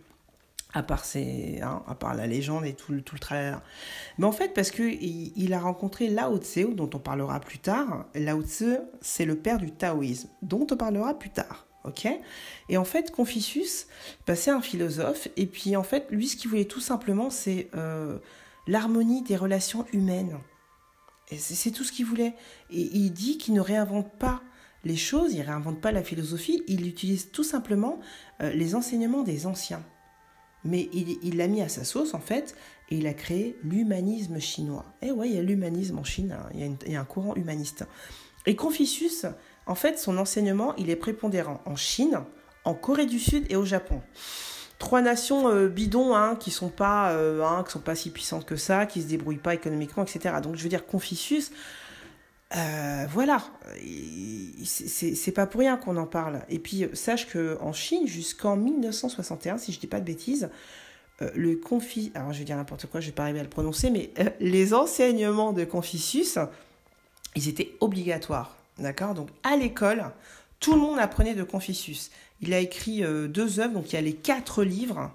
À 0.74 0.84
part, 0.84 1.04
hein, 1.16 1.84
à 1.88 1.96
part 1.96 2.14
la 2.14 2.28
légende 2.28 2.64
et 2.66 2.74
tout, 2.74 2.94
tout 3.02 3.16
le 3.16 3.20
tralala. 3.20 3.64
Mais 4.20 4.26
en 4.26 4.32
fait, 4.32 4.54
parce 4.54 4.70
qu'il 4.70 5.36
il 5.36 5.54
a 5.54 5.60
rencontré 5.60 6.10
Lao 6.10 6.38
Tse, 6.38 6.76
dont 6.76 6.90
on 6.94 7.00
parlera 7.00 7.40
plus 7.40 7.58
tard. 7.58 8.06
Lao 8.14 8.44
Tse, 8.44 8.80
c'est 9.02 9.26
le 9.26 9.36
père 9.36 9.58
du 9.58 9.72
taoïsme, 9.72 10.30
dont 10.44 10.68
on 10.70 10.78
parlera 10.78 11.18
plus 11.18 11.32
tard. 11.32 11.66
Ok 11.86 12.08
Et 12.68 12.78
en 12.78 12.84
fait, 12.84 13.12
Confucius, 13.12 13.88
bah, 14.28 14.36
c'est 14.36 14.52
un 14.52 14.62
philosophe. 14.62 15.28
Et 15.38 15.46
puis, 15.46 15.76
en 15.76 15.84
fait, 15.84 16.08
lui, 16.10 16.28
ce 16.28 16.36
qu'il 16.36 16.50
voulait 16.50 16.66
tout 16.66 16.82
simplement, 16.82 17.30
c'est 17.30 17.70
euh, 17.76 18.20
l'harmonie 18.68 19.24
des 19.24 19.38
relations 19.38 19.86
humaines. 19.94 20.38
Et 21.32 21.38
c'est 21.38 21.72
tout 21.72 21.84
ce 21.84 21.92
qu'il 21.92 22.06
voulait. 22.06 22.34
Et 22.72 22.82
il 22.82 23.12
dit 23.12 23.38
qu'il 23.38 23.54
ne 23.54 23.62
réinvente 23.62 24.12
pas 24.18 24.42
les 24.84 24.96
choses, 24.96 25.34
il 25.34 25.40
ne 25.40 25.46
réinvente 25.46 25.82
pas 25.82 25.92
la 25.92 26.04
philosophie, 26.04 26.64
il 26.68 26.88
utilise 26.88 27.32
tout 27.32 27.44
simplement 27.44 28.00
euh, 28.42 28.52
les 28.52 28.76
enseignements 28.76 29.24
des 29.24 29.46
anciens. 29.46 29.84
Mais 30.66 30.90
il 30.92 31.38
l'a 31.38 31.48
mis 31.48 31.62
à 31.62 31.70
sa 31.70 31.86
sauce, 31.86 32.14
en 32.14 32.20
fait, 32.20 32.54
et 32.90 32.98
il 32.98 33.08
a 33.08 33.14
créé 33.14 33.56
l'humanisme 33.64 34.40
chinois. 34.40 34.86
Et 35.02 35.08
eh 35.08 35.12
ouais, 35.12 35.30
il 35.30 35.36
y 35.36 35.38
a 35.38 35.42
l'humanisme 35.42 35.98
en 35.98 36.04
Chine, 36.04 36.34
hein. 36.38 36.50
il, 36.54 36.60
y 36.60 36.64
a 36.64 36.70
il 36.86 36.92
y 36.92 36.96
a 36.98 37.02
un 37.02 37.06
courant 37.06 37.34
humaniste. 37.36 37.86
Et 38.46 38.56
Confucius, 38.56 39.26
en 39.70 39.76
fait, 39.76 40.00
son 40.00 40.18
enseignement, 40.18 40.76
il 40.78 40.90
est 40.90 40.96
prépondérant 40.96 41.62
en 41.66 41.76
Chine, 41.76 42.22
en 42.66 42.74
Corée 42.74 43.06
du 43.06 43.20
Sud 43.20 43.46
et 43.52 43.56
au 43.56 43.66
Japon. 43.66 44.02
Trois 44.80 45.02
nations 45.02 45.48
euh, 45.48 45.68
bidons 45.68 46.16
hein, 46.16 46.36
qui 46.36 46.50
sont 46.50 46.70
pas 46.70 47.12
euh, 47.12 47.44
hein, 47.44 47.64
sont 47.68 47.80
pas 47.80 47.94
si 47.94 48.10
puissantes 48.10 48.46
que 48.46 48.56
ça, 48.56 48.88
qui 48.88 49.04
se 49.04 49.08
débrouillent 49.08 49.38
pas 49.38 49.54
économiquement, 49.54 50.04
etc. 50.04 50.36
Donc 50.42 50.56
je 50.56 50.64
veux 50.64 50.70
dire 50.70 50.88
Confucius, 50.88 51.52
euh, 52.56 53.06
voilà, 53.12 53.44
c'est 54.66 55.34
pas 55.34 55.46
pour 55.46 55.60
rien 55.60 55.78
qu'on 55.78 55.98
en 55.98 56.08
parle. 56.08 56.42
Et 56.50 56.58
puis 56.58 56.90
sache 56.94 57.28
que 57.28 57.60
en 57.62 57.72
Chine 57.72 58.08
jusqu'en 58.08 58.56
1961, 58.56 59.60
si 59.60 59.72
je 59.72 59.80
dis 59.80 59.88
pas 59.88 60.00
de 60.00 60.06
bêtises, 60.06 60.50
le 61.36 61.58
Confi, 61.58 62.12
alors 62.16 62.34
je 62.34 62.40
vais 62.40 62.46
dire 62.46 62.56
n'importe 62.56 62.88
quoi, 62.88 63.02
je 63.02 63.08
vais 63.08 63.12
pas 63.12 63.24
arriver 63.24 63.42
à 63.42 63.44
le 63.44 63.50
prononcer, 63.50 63.92
mais 63.92 64.10
les 64.40 64.74
enseignements 64.74 65.54
de 65.54 65.64
Confucius, 65.64 66.40
ils 67.36 67.50
étaient 67.50 67.76
obligatoires. 67.82 68.59
D'accord? 68.80 69.14
Donc 69.14 69.30
à 69.44 69.56
l'école, 69.58 70.12
tout 70.60 70.74
le 70.74 70.80
monde 70.80 71.00
apprenait 71.00 71.36
de 71.36 71.44
Confucius. 71.44 72.12
Il 72.42 72.54
a 72.54 72.60
écrit 72.60 73.04
euh, 73.04 73.28
deux 73.28 73.60
œuvres, 73.60 73.74
donc 73.74 73.92
il 73.92 73.96
y 73.96 73.98
a 73.98 74.02
les 74.02 74.16
quatre 74.16 74.64
livres. 74.64 75.12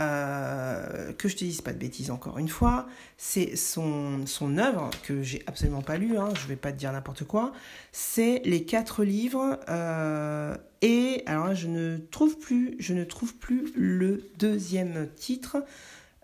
euh, 0.00 1.12
que 1.12 1.28
je 1.28 1.36
te 1.36 1.44
dise 1.44 1.60
pas 1.60 1.72
de 1.72 1.78
bêtises 1.78 2.10
encore 2.10 2.38
une 2.38 2.48
fois, 2.48 2.86
c'est 3.18 3.54
son, 3.54 4.24
œuvre, 4.56 4.88
que 5.02 5.22
j'ai 5.22 5.42
absolument 5.46 5.82
pas 5.82 5.98
lu, 5.98 6.16
hein, 6.16 6.30
je 6.40 6.46
vais 6.46 6.56
pas 6.56 6.72
te 6.72 6.78
dire 6.78 6.90
n'importe 6.90 7.24
quoi, 7.24 7.52
c'est 7.92 8.40
les 8.46 8.64
quatre 8.64 9.04
livres, 9.04 9.60
euh, 9.68 10.56
et 10.80 11.22
alors 11.26 11.54
je 11.54 11.68
ne 11.68 11.98
trouve 11.98 12.38
plus, 12.38 12.76
je 12.78 12.94
ne 12.94 13.04
trouve 13.04 13.34
plus 13.34 13.72
le 13.76 14.24
deuxième 14.38 15.08
titre, 15.16 15.58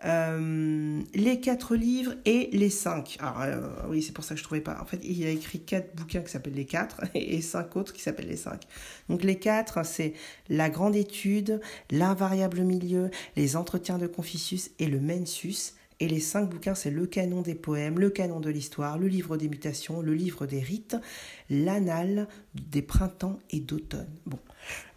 euh, 0.05 1.01
les 1.15 1.39
quatre 1.39 1.75
livres 1.75 2.13
et 2.25 2.49
les 2.53 2.69
cinq. 2.69 3.17
Alors, 3.19 3.41
euh, 3.41 3.87
oui, 3.89 4.03
c'est 4.03 4.11
pour 4.11 4.23
ça 4.23 4.35
que 4.35 4.39
je 4.39 4.43
trouvais 4.43 4.61
pas. 4.61 4.77
En 4.79 4.85
fait, 4.85 4.99
il 5.03 5.25
a 5.25 5.29
écrit 5.29 5.59
quatre 5.61 5.95
bouquins 5.95 6.21
qui 6.21 6.31
s'appellent 6.31 6.53
les 6.53 6.65
quatre 6.65 7.01
et 7.15 7.41
cinq 7.41 7.75
autres 7.75 7.93
qui 7.93 8.01
s'appellent 8.01 8.27
les 8.27 8.37
cinq. 8.37 8.61
Donc, 9.09 9.23
les 9.23 9.39
quatre, 9.39 9.83
c'est 9.85 10.13
La 10.49 10.69
Grande 10.69 10.95
Étude, 10.95 11.61
L'invariable 11.89 12.61
Milieu, 12.61 13.09
Les 13.35 13.55
Entretiens 13.55 13.97
de 13.97 14.07
Confucius 14.07 14.69
et 14.77 14.85
le 14.85 14.99
Mensus. 14.99 15.73
Et 15.99 16.07
les 16.07 16.19
cinq 16.19 16.49
bouquins, 16.49 16.75
c'est 16.75 16.91
le 16.91 17.07
canon 17.07 17.41
des 17.41 17.55
poèmes, 17.55 17.99
le 17.99 18.09
canon 18.09 18.39
de 18.39 18.49
l'histoire, 18.49 18.99
le 18.99 19.07
livre 19.07 19.35
des 19.35 19.49
mutations, 19.49 20.01
le 20.01 20.13
livre 20.13 20.45
des 20.45 20.59
rites, 20.59 20.95
l'annale 21.49 22.27
des 22.53 22.83
printemps 22.83 23.39
et 23.49 23.59
d'automne. 23.59 24.13
Bon, 24.27 24.39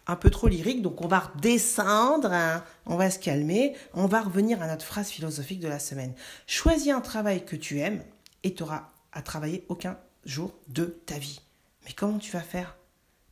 un 0.05 0.15
peu 0.15 0.29
trop 0.29 0.47
lyrique, 0.47 0.81
donc 0.81 1.01
on 1.01 1.07
va 1.07 1.19
redescendre, 1.19 2.31
hein. 2.31 2.63
on 2.85 2.97
va 2.97 3.09
se 3.09 3.17
calmer, 3.17 3.75
on 3.93 4.05
va 4.05 4.21
revenir 4.21 4.61
à 4.61 4.67
notre 4.67 4.85
phrase 4.85 5.09
philosophique 5.09 5.59
de 5.59 5.67
la 5.67 5.79
semaine. 5.79 6.13
Choisis 6.45 6.91
un 6.91 7.01
travail 7.01 7.45
que 7.45 7.55
tu 7.55 7.79
aimes 7.79 8.03
et 8.43 8.53
tu 8.53 8.61
auras 8.61 8.91
à 9.11 9.21
travailler 9.21 9.65
aucun 9.69 9.97
jour 10.25 10.53
de 10.67 10.85
ta 11.05 11.17
vie. 11.17 11.41
Mais 11.85 11.93
comment 11.93 12.19
tu 12.19 12.31
vas 12.31 12.41
faire 12.41 12.77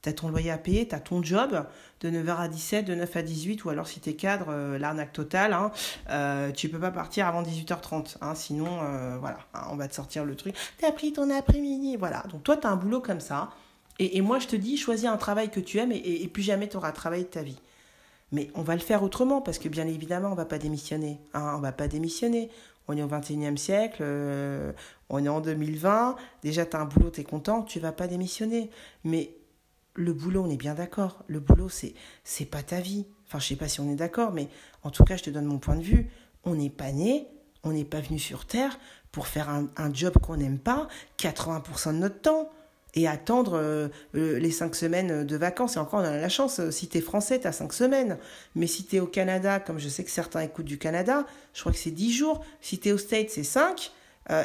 Tu 0.01 0.09
as 0.09 0.13
ton 0.13 0.29
loyer 0.29 0.51
à 0.51 0.57
payer, 0.57 0.87
tu 0.87 0.95
as 0.95 0.99
ton 0.99 1.21
job 1.21 1.65
de 2.01 2.09
9h 2.09 2.37
à 2.37 2.47
17, 2.47 2.85
de 2.85 2.95
9 2.95 3.15
à 3.15 3.21
18, 3.21 3.65
ou 3.65 3.69
alors 3.69 3.87
si 3.87 3.99
tu 3.99 4.09
es 4.09 4.13
cadre, 4.13 4.47
euh, 4.49 4.77
l'arnaque 4.77 5.11
totale, 5.11 5.53
hein, 5.53 5.71
euh, 6.09 6.51
tu 6.51 6.69
peux 6.69 6.79
pas 6.79 6.91
partir 6.91 7.27
avant 7.27 7.43
18h30, 7.43 8.17
hein, 8.21 8.35
sinon, 8.35 8.79
euh, 8.81 9.17
voilà, 9.19 9.39
hein, 9.53 9.67
on 9.71 9.75
va 9.75 9.87
te 9.87 9.95
sortir 9.95 10.23
le 10.23 10.35
truc. 10.35 10.55
Tu 10.77 10.85
as 10.85 10.91
pris 10.91 11.11
ton 11.11 11.29
après-midi, 11.29 11.97
voilà. 11.97 12.23
Donc 12.31 12.43
toi, 12.43 12.55
tu 12.55 12.65
as 12.65 12.69
un 12.69 12.77
boulot 12.77 13.01
comme 13.01 13.19
ça, 13.19 13.49
et, 14.01 14.21
moi, 14.21 14.39
je 14.39 14.47
te 14.47 14.55
dis, 14.55 14.77
choisis 14.77 15.09
un 15.09 15.17
travail 15.17 15.49
que 15.49 15.59
tu 15.59 15.77
aimes 15.77 15.91
et, 15.91 16.23
et, 16.23 16.27
plus 16.29 16.41
jamais 16.41 16.69
tu 16.69 16.77
auras 16.77 16.93
travaillé 16.93 17.23
de 17.23 17.29
ta 17.29 17.43
vie. 17.43 17.59
Mais 18.31 18.49
on 18.55 18.61
va 18.61 18.75
le 18.75 18.81
faire 18.81 19.03
autrement 19.03 19.41
parce 19.41 19.59
que 19.59 19.67
bien 19.67 19.87
évidemment, 19.87 20.31
on 20.31 20.35
va 20.35 20.45
pas 20.45 20.57
démissionner. 20.57 21.19
Hein, 21.33 21.55
on 21.57 21.59
va 21.59 21.73
pas 21.73 21.89
démissionner. 21.89 22.49
On 22.87 22.97
est 22.97 23.03
au 23.03 23.07
21e 23.07 23.55
siècle, 23.55 23.99
euh, 24.01 24.71
on 25.09 25.23
est 25.23 25.29
en 25.29 25.41
2020. 25.41 26.15
Déjà, 26.41 26.65
tu 26.65 26.75
as 26.75 26.79
un 26.79 26.85
boulot, 26.85 27.11
tu 27.11 27.21
es 27.21 27.23
content, 27.23 27.61
tu 27.61 27.79
vas 27.79 27.91
pas 27.91 28.07
démissionner. 28.07 28.71
Mais 29.03 29.35
le 29.96 30.13
boulot, 30.13 30.43
on 30.43 30.50
est 30.50 30.58
bien 30.58 30.75
d'accord. 30.75 31.24
Le 31.27 31.39
boulot, 31.39 31.69
c'est 31.69 31.93
c'est 32.24 32.46
pas 32.46 32.63
ta 32.63 32.79
vie. 32.79 33.05
Enfin, 33.27 33.39
je 33.39 33.48
sais 33.48 33.55
pas 33.55 33.67
si 33.67 33.79
on 33.79 33.89
est 33.89 33.96
d'accord, 33.96 34.31
mais 34.31 34.48
en 34.84 34.91
tout 34.91 35.03
cas, 35.03 35.17
je 35.17 35.24
te 35.24 35.29
donne 35.29 35.46
mon 35.46 35.60
point 35.60 35.75
de 35.75 35.84
vue. 35.84 36.10
On 36.43 36.55
n'est 36.55 36.69
pas 36.69 36.91
né, 36.91 37.27
on 37.63 37.72
n'est 37.72 37.86
pas 37.86 38.00
venu 38.00 38.17
sur 38.17 38.46
Terre 38.46 38.79
pour 39.12 39.27
faire 39.27 39.50
un, 39.50 39.67
un 39.77 39.93
job 39.93 40.13
qu'on 40.22 40.38
n'aime 40.38 40.60
pas 40.60 40.88
80% 41.17 41.93
de 41.93 42.00
notre 42.00 42.22
temps 42.22 42.50
et 42.96 43.08
attendre 43.08 43.53
euh, 43.55 43.88
euh, 44.15 44.39
les 44.39 44.51
cinq 44.51 44.75
semaines 44.75 45.24
de 45.25 45.38
vacances. 45.38 45.75
Et 45.75 45.79
encore, 45.79 46.00
on 46.00 46.03
a 46.03 46.17
la 46.17 46.29
chance, 46.29 46.60
euh, 46.60 46.72
si 46.72 46.88
tu 46.88 46.98
es 46.98 47.01
français, 47.01 47.39
tu 47.39 47.48
as 47.48 47.51
cinq 47.51 47.74
semaines. 47.74 48.17
Mais 48.55 48.67
si 48.67 48.86
tu 48.86 48.96
es 48.96 49.00
au 49.00 49.08
Canada, 49.08 49.60
comme 49.60 49.79
je 49.79 49.89
sais 49.89 50.03
que 50.03 50.12
certains 50.12 50.41
écoutent 50.41 50.65
du 50.65 50.77
Canada, 50.77 51.25
je 51.53 51.60
crois 51.62 51.72
que 51.72 51.77
c'est 51.77 51.91
dix 51.91 52.12
jours. 52.12 52.43
Si 52.62 52.79
tu 52.79 52.89
es 52.89 52.91
au 52.91 52.98
States, 52.98 53.29
c'est 53.29 53.43
cinq. 53.43 53.91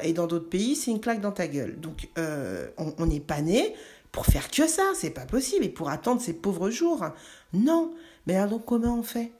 et 0.03 0.15
dans 0.15 0.27
d'autres 0.27 0.49
pays, 0.49 0.77
c'est 0.77 0.91
une 0.91 1.01
claque 1.01 1.21
dans 1.21 1.33
ta 1.33 1.47
gueule. 1.47 1.79
Donc, 1.79 2.09
on 2.17 3.07
n'est 3.07 3.21
pas 3.21 3.43
né 3.43 3.75
pour 4.15 4.27
faire 4.27 4.49
que 4.49 4.69
ça. 4.69 4.85
C'est 4.95 5.11
pas 5.11 5.27
possible. 5.27 5.65
Et 5.65 5.69
pour 5.69 5.91
attendre 5.91 6.21
ces 6.23 6.33
pauvres 6.33 6.71
jours. 6.71 7.05
Non. 7.53 7.93
Mais 8.27 8.37
alors, 8.37 8.65
comment 8.65 8.97
on 8.97 9.03
fait? 9.03 9.33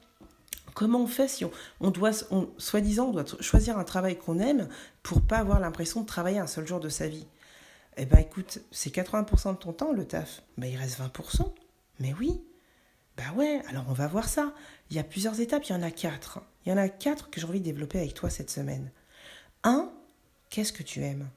Comment 0.73 1.03
on 1.03 1.07
fait 1.07 1.29
si 1.29 1.45
on, 1.45 1.51
on 1.79 1.89
doit, 1.89 2.11
soi-disant, 2.57 3.07
on 3.07 3.11
doit 3.11 3.23
choisir 3.39 3.77
un 3.79 3.85
travail 3.85 4.17
qu'on 4.17 4.37
aime 4.39 4.67
pour 5.01 5.21
pas 5.21 5.37
avoir 5.37 5.61
l'impression 5.61 6.01
de 6.01 6.05
travailler 6.05 6.39
un 6.39 6.47
seul 6.47 6.67
jour 6.67 6.81
de 6.81 6.89
sa 6.89 7.07
vie? 7.07 7.25
Eh 7.95 8.05
ben 8.05 8.17
écoute, 8.17 8.59
c'est 8.71 8.93
80% 8.93 9.53
de 9.53 9.57
ton 9.57 9.71
temps 9.71 9.93
le 9.93 10.05
taf. 10.05 10.43
Il 10.61 10.75
reste 10.75 10.99
20%. 10.99 11.53
Mais 12.01 12.13
oui. 12.19 12.43
Ben 13.15 13.31
ouais, 13.37 13.61
alors 13.69 13.85
on 13.87 13.93
va 13.93 14.07
voir 14.07 14.27
ça. 14.27 14.53
Il 14.89 14.97
y 14.97 14.99
a 14.99 15.05
plusieurs 15.05 15.39
étapes, 15.39 15.63
il 15.69 15.71
y 15.71 15.75
en 15.75 15.81
a 15.81 15.91
quatre. 15.91 16.41
Il 16.65 16.69
y 16.69 16.73
en 16.73 16.77
a 16.77 16.89
quatre 16.89 17.29
que 17.29 17.39
j'ai 17.39 17.47
envie 17.47 17.61
de 17.61 17.65
développer 17.65 17.99
avec 17.99 18.13
toi 18.13 18.29
cette 18.29 18.49
semaine. 18.49 18.91
Un, 19.63 19.89
qu'est-ce 20.49 20.73
que 20.73 20.83
tu 20.83 21.01
aimes? 21.01 21.29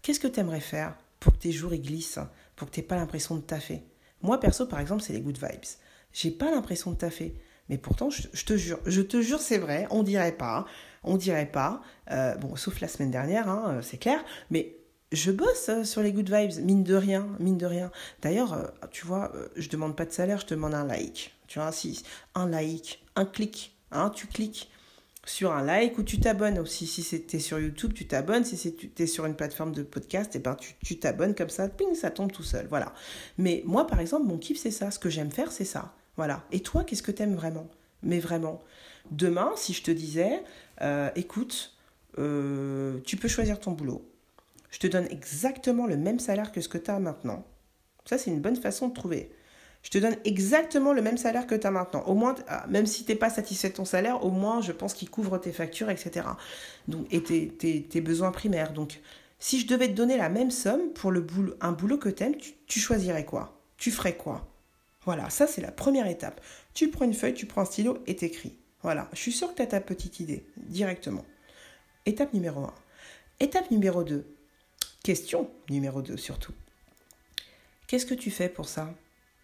Qu'est-ce 0.00 0.20
que 0.20 0.28
tu 0.28 0.40
aimerais 0.40 0.60
faire 0.60 0.96
pour 1.18 1.34
que 1.34 1.38
tes 1.38 1.52
jours 1.52 1.74
y 1.74 1.78
glissent, 1.78 2.18
que 2.66 2.74
tu 2.74 2.80
n'aies 2.80 2.86
pas 2.86 2.96
l'impression 2.96 3.36
de 3.36 3.40
taffer 3.40 3.82
Moi, 4.22 4.38
perso, 4.40 4.66
par 4.66 4.80
exemple, 4.80 5.02
c'est 5.02 5.12
les 5.12 5.20
good 5.20 5.38
vibes. 5.38 5.64
J'ai 6.12 6.30
pas 6.30 6.50
l'impression 6.50 6.90
de 6.90 6.96
taffer. 6.96 7.36
Mais 7.68 7.78
pourtant, 7.78 8.10
je, 8.10 8.44
te 8.44 8.56
jure, 8.56 8.80
je 8.84 9.00
te 9.00 9.22
jure, 9.22 9.38
c'est 9.38 9.58
vrai, 9.58 9.86
on 9.90 10.02
dirait 10.02 10.36
pas, 10.36 10.66
on 11.04 11.16
dirait 11.16 11.46
pas, 11.46 11.80
euh, 12.10 12.34
bon, 12.34 12.56
sauf 12.56 12.80
la 12.80 12.88
semaine 12.88 13.12
dernière, 13.12 13.48
hein, 13.48 13.78
c'est 13.80 13.98
clair, 13.98 14.24
mais 14.50 14.80
je 15.12 15.32
bosse 15.32 15.68
euh, 15.68 15.84
sur 15.84 16.02
les 16.02 16.12
good 16.12 16.30
vibes, 16.32 16.64
mine 16.64 16.84
de 16.84 16.94
rien, 16.94 17.28
mine 17.38 17.58
de 17.58 17.66
rien. 17.66 17.90
D'ailleurs, 18.22 18.52
euh, 18.52 18.66
tu 18.90 19.06
vois, 19.06 19.32
euh, 19.34 19.48
je 19.56 19.68
demande 19.68 19.96
pas 19.96 20.04
de 20.04 20.12
salaire, 20.12 20.38
je 20.38 20.46
te 20.46 20.54
demande 20.54 20.74
un 20.74 20.84
like. 20.84 21.34
Tu 21.46 21.58
vois, 21.58 21.72
si 21.72 22.02
un 22.34 22.48
like, 22.48 23.04
un 23.16 23.24
clic, 23.24 23.76
hein, 23.90 24.10
tu 24.10 24.26
cliques 24.26 24.70
sur 25.24 25.52
un 25.52 25.62
like 25.62 25.98
ou 25.98 26.02
tu 26.02 26.20
t'abonnes 26.20 26.58
aussi. 26.58 26.86
Si 26.86 27.02
c'était 27.02 27.38
sur 27.38 27.58
YouTube, 27.58 27.92
tu 27.94 28.06
t'abonnes. 28.06 28.44
Si 28.44 28.56
c'était 28.56 29.06
sur 29.06 29.26
une 29.26 29.34
plateforme 29.34 29.72
de 29.72 29.82
podcast, 29.82 30.32
eh 30.34 30.38
ben 30.38 30.56
tu 30.82 30.98
t'abonnes 30.98 31.34
comme 31.34 31.50
ça, 31.50 31.68
ping, 31.68 31.94
ça 31.94 32.10
tombe 32.10 32.32
tout 32.32 32.42
seul. 32.42 32.66
Voilà. 32.68 32.92
Mais 33.38 33.62
moi, 33.64 33.86
par 33.86 34.00
exemple, 34.00 34.26
mon 34.26 34.38
kiff, 34.38 34.58
c'est 34.58 34.70
ça. 34.70 34.90
Ce 34.90 34.98
que 34.98 35.10
j'aime 35.10 35.30
faire, 35.30 35.52
c'est 35.52 35.64
ça. 35.64 35.94
Voilà. 36.16 36.44
Et 36.52 36.60
toi, 36.60 36.84
qu'est-ce 36.84 37.02
que 37.02 37.12
t'aimes 37.12 37.34
vraiment? 37.34 37.68
Mais 38.02 38.18
vraiment. 38.18 38.62
Demain, 39.10 39.52
si 39.56 39.72
je 39.72 39.82
te 39.82 39.90
disais, 39.90 40.42
écoute, 41.16 41.76
tu 42.16 43.16
peux 43.16 43.28
choisir 43.28 43.60
ton 43.60 43.72
boulot 43.72 44.06
je 44.70 44.78
te 44.78 44.86
donne 44.86 45.06
exactement 45.10 45.86
le 45.86 45.96
même 45.96 46.20
salaire 46.20 46.52
que 46.52 46.60
ce 46.60 46.68
que 46.68 46.78
tu 46.78 46.90
as 46.90 46.98
maintenant. 46.98 47.44
Ça, 48.04 48.18
c'est 48.18 48.30
une 48.30 48.40
bonne 48.40 48.56
façon 48.56 48.88
de 48.88 48.94
trouver. 48.94 49.32
Je 49.82 49.90
te 49.90 49.98
donne 49.98 50.16
exactement 50.24 50.92
le 50.92 51.00
même 51.00 51.16
salaire 51.16 51.46
que 51.46 51.54
tu 51.54 51.66
as 51.66 51.70
maintenant. 51.70 52.02
Au 52.02 52.14
moins, 52.14 52.34
ah, 52.48 52.66
même 52.68 52.86
si 52.86 53.04
tu 53.04 53.12
n'es 53.12 53.18
pas 53.18 53.30
satisfait 53.30 53.70
de 53.70 53.74
ton 53.74 53.84
salaire, 53.84 54.24
au 54.24 54.30
moins, 54.30 54.60
je 54.60 54.72
pense 54.72 54.92
qu'il 54.92 55.08
couvre 55.08 55.38
tes 55.38 55.52
factures, 55.52 55.90
etc. 55.90 56.26
Donc, 56.86 57.06
et 57.10 57.22
tes, 57.22 58.00
besoins 58.00 58.30
primaires. 58.30 58.72
Donc, 58.72 59.00
si 59.38 59.58
je 59.58 59.66
devais 59.66 59.88
te 59.88 59.94
donner 59.94 60.18
la 60.18 60.28
même 60.28 60.50
somme 60.50 60.92
pour 60.92 61.12
un 61.12 61.72
boulot 61.72 61.98
que 61.98 62.10
tu 62.10 62.22
aimes, 62.22 62.36
tu, 62.66 62.78
choisirais 62.78 63.24
quoi? 63.24 63.58
Tu 63.78 63.90
ferais 63.90 64.16
quoi? 64.16 64.46
Voilà, 65.04 65.30
ça, 65.30 65.46
c'est 65.46 65.62
la 65.62 65.72
première 65.72 66.06
étape. 66.06 66.42
Tu 66.74 66.88
prends 66.88 67.06
une 67.06 67.14
feuille, 67.14 67.32
tu 67.32 67.46
prends 67.46 67.62
un 67.62 67.66
stylo 67.66 67.98
et 68.06 68.16
t'écris. 68.16 68.54
Voilà, 68.82 69.08
je 69.12 69.18
suis 69.18 69.32
sûre 69.32 69.50
que 69.50 69.56
tu 69.56 69.62
as 69.62 69.66
ta 69.66 69.80
petite 69.80 70.20
idée, 70.20 70.44
directement. 70.56 71.24
Étape 72.04 72.34
numéro 72.34 72.60
1. 72.60 72.74
Étape 73.40 73.70
numéro 73.70 74.04
2. 74.04 74.26
Question 75.02 75.50
numéro 75.70 76.02
2 76.02 76.18
surtout. 76.18 76.52
Qu'est-ce 77.86 78.06
que 78.06 78.14
tu 78.14 78.30
fais 78.30 78.50
pour 78.50 78.68
ça? 78.68 78.94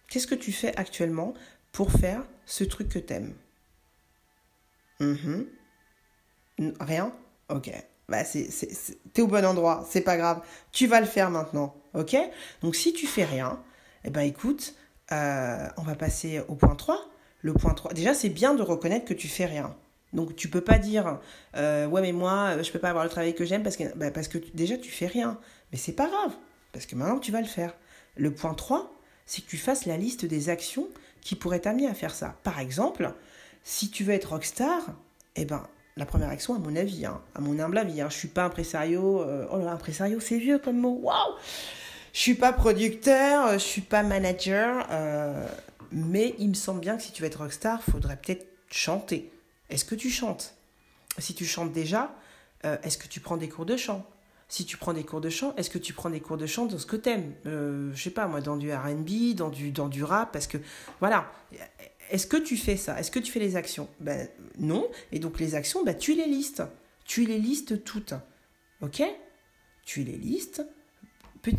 Qu'est-ce 0.09 0.27
que 0.27 0.35
tu 0.35 0.51
fais 0.51 0.75
actuellement 0.77 1.33
pour 1.71 1.91
faire 1.91 2.23
ce 2.45 2.63
truc 2.63 2.89
que 2.89 2.99
t'aimes? 2.99 3.35
Mm 4.99 5.43
Rien? 6.79 7.13
Ok. 7.49 7.71
Bah 8.09 8.23
t'es 9.13 9.21
au 9.21 9.27
bon 9.27 9.45
endroit, 9.45 9.85
c'est 9.89 10.01
pas 10.01 10.15
grave. 10.15 10.41
Tu 10.71 10.87
vas 10.87 11.01
le 11.01 11.05
faire 11.05 11.29
maintenant, 11.29 11.75
ok? 11.93 12.15
Donc 12.61 12.75
si 12.75 12.93
tu 12.93 13.05
fais 13.05 13.25
rien, 13.25 13.61
eh 14.05 14.09
ben 14.09 14.21
écoute, 14.21 14.75
euh, 15.11 15.67
on 15.75 15.81
va 15.81 15.95
passer 15.95 16.41
au 16.47 16.55
point 16.55 16.75
3. 16.75 16.97
Le 17.41 17.53
point 17.53 17.73
3, 17.73 17.93
déjà 17.93 18.13
c'est 18.13 18.29
bien 18.29 18.55
de 18.55 18.61
reconnaître 18.61 19.05
que 19.05 19.13
tu 19.13 19.27
fais 19.27 19.45
rien. 19.45 19.75
Donc 20.13 20.37
tu 20.37 20.49
peux 20.49 20.61
pas 20.61 20.77
dire 20.79 21.19
euh, 21.57 21.85
ouais 21.85 22.01
mais 22.01 22.13
moi 22.13 22.61
je 22.63 22.71
peux 22.71 22.79
pas 22.79 22.89
avoir 22.89 23.03
le 23.03 23.09
travail 23.09 23.35
que 23.35 23.43
j'aime 23.43 23.61
parce 23.61 23.75
que 23.75 23.83
bah, 23.97 24.09
parce 24.09 24.29
que 24.29 24.37
déjà 24.53 24.77
tu 24.77 24.89
fais 24.89 25.07
rien. 25.07 25.37
Mais 25.71 25.77
c'est 25.77 25.91
pas 25.91 26.07
grave 26.07 26.33
parce 26.71 26.85
que 26.85 26.95
maintenant 26.95 27.19
tu 27.19 27.33
vas 27.33 27.41
le 27.41 27.47
faire. 27.47 27.75
Le 28.15 28.33
point 28.33 28.53
3, 28.53 28.89
c'est 29.27 29.43
que 29.43 29.49
tu 29.49 29.57
fasses 29.57 29.85
la 29.85 29.97
liste 29.97 30.25
des 30.25 30.49
actions 30.49 30.87
qui 31.21 31.35
pourraient 31.35 31.59
t'amener 31.59 31.87
à 31.87 31.93
faire 31.93 32.15
ça. 32.15 32.35
Par 32.43 32.59
exemple, 32.59 33.13
si 33.63 33.91
tu 33.91 34.03
veux 34.03 34.13
être 34.13 34.29
rockstar, 34.29 34.81
eh 35.35 35.45
ben 35.45 35.67
la 35.97 36.05
première 36.05 36.29
action 36.29 36.55
à 36.55 36.59
mon 36.59 36.75
avis, 36.75 37.05
hein, 37.05 37.21
à 37.35 37.41
mon 37.41 37.59
humble 37.59 37.77
avis, 37.77 38.01
hein, 38.01 38.07
je 38.09 38.15
suis 38.15 38.27
pas 38.27 38.45
impresario, 38.45 39.21
euh, 39.21 39.47
oh 39.51 39.57
là 39.57 39.65
là, 39.65 39.71
impresario 39.73 40.19
c'est 40.19 40.37
vieux 40.37 40.57
comme 40.57 40.77
mot, 40.77 40.99
waouh 41.01 41.33
Je 42.13 42.19
suis 42.19 42.35
pas 42.35 42.53
producteur, 42.53 43.53
je 43.53 43.57
suis 43.57 43.81
pas 43.81 44.03
manager, 44.03 44.87
euh, 44.91 45.47
mais 45.91 46.35
il 46.39 46.49
me 46.49 46.53
semble 46.53 46.79
bien 46.79 46.97
que 46.97 47.03
si 47.03 47.11
tu 47.11 47.21
veux 47.21 47.27
être 47.27 47.41
rockstar, 47.41 47.83
faudrait 47.83 48.17
peut-être 48.17 48.47
chanter. 48.69 49.31
Est-ce 49.69 49.85
que 49.85 49.95
tu 49.95 50.09
chantes? 50.09 50.55
Si 51.17 51.33
tu 51.33 51.45
chantes 51.45 51.73
déjà, 51.73 52.15
euh, 52.65 52.77
est-ce 52.83 52.97
que 52.97 53.07
tu 53.07 53.19
prends 53.19 53.37
des 53.37 53.49
cours 53.49 53.65
de 53.65 53.75
chant? 53.75 54.05
Si 54.49 54.65
tu 54.65 54.77
prends 54.77 54.93
des 54.93 55.03
cours 55.03 55.19
de 55.19 55.29
chant, 55.29 55.53
est-ce 55.57 55.69
que 55.69 55.77
tu 55.77 55.93
prends 55.93 56.09
des 56.09 56.21
cours 56.21 56.37
de 56.37 56.45
chant 56.45 56.65
dans 56.65 56.77
ce 56.77 56.85
que 56.85 56.95
t'aimes? 56.95 57.33
Euh, 57.45 57.91
Je 57.93 58.01
sais 58.01 58.11
pas, 58.11 58.27
moi, 58.27 58.39
dans 58.39 58.55
du 58.55 58.71
R&B, 58.73 59.35
dans 59.35 59.49
du, 59.49 59.71
dans 59.71 59.89
du 59.89 60.03
rap, 60.03 60.31
parce 60.31 60.47
que, 60.47 60.57
voilà. 60.99 61.31
Est-ce 62.09 62.27
que 62.27 62.37
tu 62.37 62.55
fais 62.55 62.77
ça? 62.77 62.97
Est-ce 62.99 63.11
que 63.11 63.19
tu 63.19 63.31
fais 63.31 63.39
les 63.39 63.57
actions? 63.57 63.89
Ben 63.99 64.29
non. 64.57 64.87
Et 65.11 65.19
donc 65.19 65.39
les 65.39 65.55
actions, 65.55 65.83
ben, 65.83 65.97
tu 65.97 66.13
les 66.13 66.25
listes. 66.25 66.63
Tu 67.03 67.25
les 67.25 67.37
listes 67.37 67.83
toutes. 67.83 68.13
Ok? 68.81 69.03
Tu 69.85 70.03
les 70.03 70.17
listes. 70.17 70.63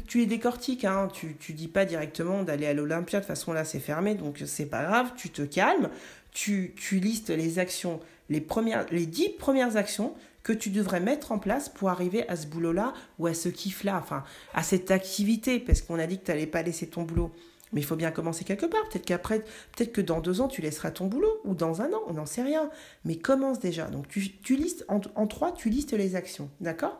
Tu 0.06 0.18
les 0.18 0.26
décortiques, 0.26 0.84
hein. 0.84 1.08
tu, 1.12 1.36
tu 1.36 1.54
dis 1.54 1.68
pas 1.68 1.86
directement 1.86 2.42
d'aller 2.42 2.66
à 2.66 2.74
l'Olympia, 2.74 3.20
de 3.20 3.24
toute 3.24 3.28
façon 3.28 3.54
là 3.54 3.64
c'est 3.64 3.80
fermé, 3.80 4.14
donc 4.14 4.42
c'est 4.44 4.66
pas 4.66 4.82
grave, 4.82 5.12
tu 5.16 5.30
te 5.30 5.40
calmes, 5.40 5.88
tu, 6.30 6.74
tu 6.76 6.98
listes 6.98 7.30
les 7.30 7.58
actions, 7.58 7.98
les, 8.28 8.42
premières, 8.42 8.84
les 8.90 9.06
10 9.06 9.30
premières 9.38 9.78
actions 9.78 10.14
que 10.48 10.54
tu 10.54 10.70
devrais 10.70 11.00
mettre 11.00 11.30
en 11.30 11.38
place 11.38 11.68
pour 11.68 11.90
arriver 11.90 12.26
à 12.26 12.34
ce 12.34 12.46
boulot-là 12.46 12.94
ou 13.18 13.26
à 13.26 13.34
ce 13.34 13.50
kiff-là, 13.50 13.98
enfin, 14.02 14.24
à 14.54 14.62
cette 14.62 14.90
activité, 14.90 15.60
parce 15.60 15.82
qu'on 15.82 15.98
a 15.98 16.06
dit 16.06 16.18
que 16.18 16.24
tu 16.24 16.30
n'allais 16.30 16.46
pas 16.46 16.62
laisser 16.62 16.88
ton 16.88 17.02
boulot. 17.02 17.32
Mais 17.74 17.82
il 17.82 17.84
faut 17.84 17.96
bien 17.96 18.10
commencer 18.10 18.44
quelque 18.44 18.64
part. 18.64 18.80
Peut-être 18.88 19.04
qu'après, 19.04 19.40
peut-être 19.40 19.92
que 19.92 20.00
dans 20.00 20.22
deux 20.22 20.40
ans, 20.40 20.48
tu 20.48 20.62
laisseras 20.62 20.90
ton 20.90 21.06
boulot, 21.06 21.38
ou 21.44 21.54
dans 21.54 21.82
un 21.82 21.92
an, 21.92 22.00
on 22.06 22.14
n'en 22.14 22.24
sait 22.24 22.42
rien. 22.42 22.70
Mais 23.04 23.16
commence 23.16 23.58
déjà. 23.58 23.88
Donc, 23.88 24.08
tu, 24.08 24.56
listes, 24.56 24.86
en, 24.88 25.26
trois, 25.26 25.52
tu 25.52 25.68
listes 25.68 25.92
les 25.92 26.16
actions. 26.16 26.48
D'accord? 26.62 26.98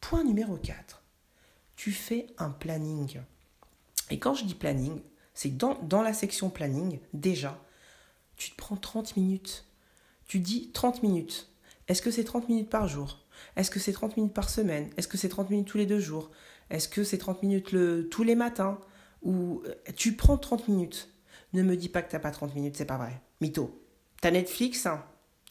Point 0.00 0.24
numéro 0.24 0.56
4. 0.56 1.02
Tu 1.76 1.92
fais 1.92 2.28
un 2.38 2.48
planning. 2.48 3.20
Et 4.08 4.18
quand 4.18 4.32
je 4.32 4.46
dis 4.46 4.54
planning, 4.54 5.02
c'est 5.34 5.54
dans, 5.54 5.74
dans 5.82 6.00
la 6.00 6.14
section 6.14 6.48
planning, 6.48 6.98
déjà, 7.12 7.60
tu 8.38 8.52
te 8.52 8.56
prends 8.56 8.76
30 8.76 9.18
minutes. 9.18 9.66
Tu 10.26 10.38
dis 10.38 10.70
30 10.72 11.02
minutes. 11.02 11.50
Est-ce 11.88 12.02
que 12.02 12.10
c'est 12.10 12.24
30 12.24 12.48
minutes 12.48 12.70
par 12.70 12.88
jour? 12.88 13.24
Est-ce 13.56 13.70
que 13.70 13.78
c'est 13.78 13.92
30 13.92 14.16
minutes 14.16 14.34
par 14.34 14.50
semaine? 14.50 14.90
Est-ce 14.96 15.08
que 15.08 15.16
c'est 15.16 15.28
30 15.28 15.50
minutes 15.50 15.68
tous 15.68 15.78
les 15.78 15.86
deux 15.86 16.00
jours? 16.00 16.30
Est-ce 16.70 16.88
que 16.88 17.04
c'est 17.04 17.18
30 17.18 17.42
minutes 17.42 17.72
le, 17.72 18.08
tous 18.08 18.24
les 18.24 18.34
matins? 18.34 18.80
Ou 19.22 19.62
euh, 19.66 19.74
tu 19.94 20.12
prends 20.12 20.36
30 20.36 20.68
minutes. 20.68 21.08
Ne 21.52 21.62
me 21.62 21.76
dis 21.76 21.88
pas 21.88 22.02
que 22.02 22.10
tu 22.10 22.16
n'as 22.16 22.20
pas 22.20 22.30
30 22.32 22.54
minutes, 22.54 22.76
c'est 22.76 22.84
pas 22.86 22.96
vrai. 22.96 23.20
Mytho. 23.40 23.82
T'as 24.20 24.30
Netflix 24.30 24.86
hein? 24.86 25.04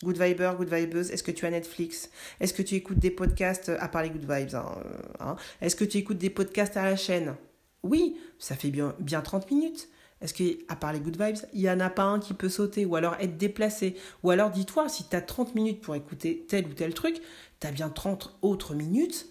Good 0.04 0.22
Viber, 0.22 0.52
Good 0.58 0.74
Vibes, 0.74 0.98
est-ce 0.98 1.24
que 1.24 1.32
tu 1.32 1.46
as 1.46 1.52
Netflix? 1.52 2.10
Est-ce 2.42 2.54
que 2.54 2.62
tu 2.62 2.76
écoutes 2.76 3.00
des 3.00 3.12
podcasts, 3.12 3.70
à 3.80 3.88
part 3.88 4.04
les 4.04 4.10
Good 4.10 4.30
Vibes 4.30 4.56
hein, 4.56 4.76
euh, 4.86 5.02
hein? 5.22 5.36
Est-ce 5.62 5.78
que 5.78 5.86
tu 5.86 5.98
écoutes 5.98 6.18
des 6.18 6.30
podcasts 6.30 6.76
à 6.76 6.84
la 6.84 6.98
chaîne? 6.98 7.36
Oui, 7.82 8.18
ça 8.38 8.56
fait 8.56 8.72
bien, 8.72 8.94
bien 9.00 9.22
30 9.22 9.50
minutes. 9.52 9.88
Est-ce 10.26 10.34
qu'à 10.34 10.76
part 10.76 10.92
les 10.92 11.00
good 11.00 11.22
vibes, 11.22 11.38
il 11.54 11.62
n'y 11.62 11.70
en 11.70 11.80
a 11.80 11.92
pas 11.92 12.02
un 12.02 12.20
qui 12.20 12.34
peut 12.34 12.50
sauter 12.50 12.84
ou 12.84 12.96
alors 12.96 13.16
être 13.20 13.38
déplacé? 13.38 13.96
Ou 14.24 14.32
alors 14.32 14.50
dis-toi, 14.50 14.90
si 14.90 15.08
tu 15.08 15.16
as 15.16 15.22
30 15.22 15.54
minutes 15.54 15.82
pour 15.82 15.94
écouter 15.94 16.48
tel 16.50 16.66
ou 16.66 16.74
tel 16.74 16.96
truc, 16.96 17.22
tu 17.60 17.68
as 17.68 17.72
bien 17.72 17.90
30 17.90 18.36
autres 18.42 18.74
minutes 18.74 19.28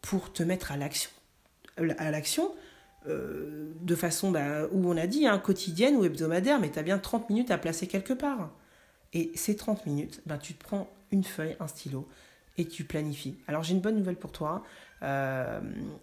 pour 0.00 0.32
te 0.32 0.42
mettre 0.42 0.72
à 0.72 0.78
l'action. 0.78 1.10
À 1.98 2.10
l'action, 2.10 2.54
euh, 3.06 3.74
de 3.82 3.94
façon 3.94 4.30
bah, 4.30 4.66
où 4.72 4.90
on 4.90 4.96
a 4.96 5.06
dit, 5.06 5.26
hein, 5.26 5.38
quotidienne 5.38 5.96
ou 5.96 6.04
hebdomadaire, 6.06 6.58
mais 6.58 6.70
tu 6.70 6.82
bien 6.82 6.98
30 6.98 7.28
minutes 7.28 7.50
à 7.50 7.58
placer 7.58 7.86
quelque 7.86 8.14
part. 8.14 8.50
Et 9.12 9.32
ces 9.34 9.56
30 9.56 9.84
minutes, 9.84 10.22
bah, 10.24 10.38
tu 10.38 10.54
te 10.54 10.64
prends 10.64 10.88
une 11.12 11.24
feuille, 11.24 11.54
un 11.60 11.66
stylo, 11.66 12.08
tu 12.68 12.84
planifies. 12.84 13.36
Alors 13.48 13.62
j'ai 13.62 13.74
une 13.74 13.80
bonne 13.80 13.96
nouvelle 13.96 14.16
pour 14.16 14.32
toi. 14.32 14.62
Euh, 15.02 15.60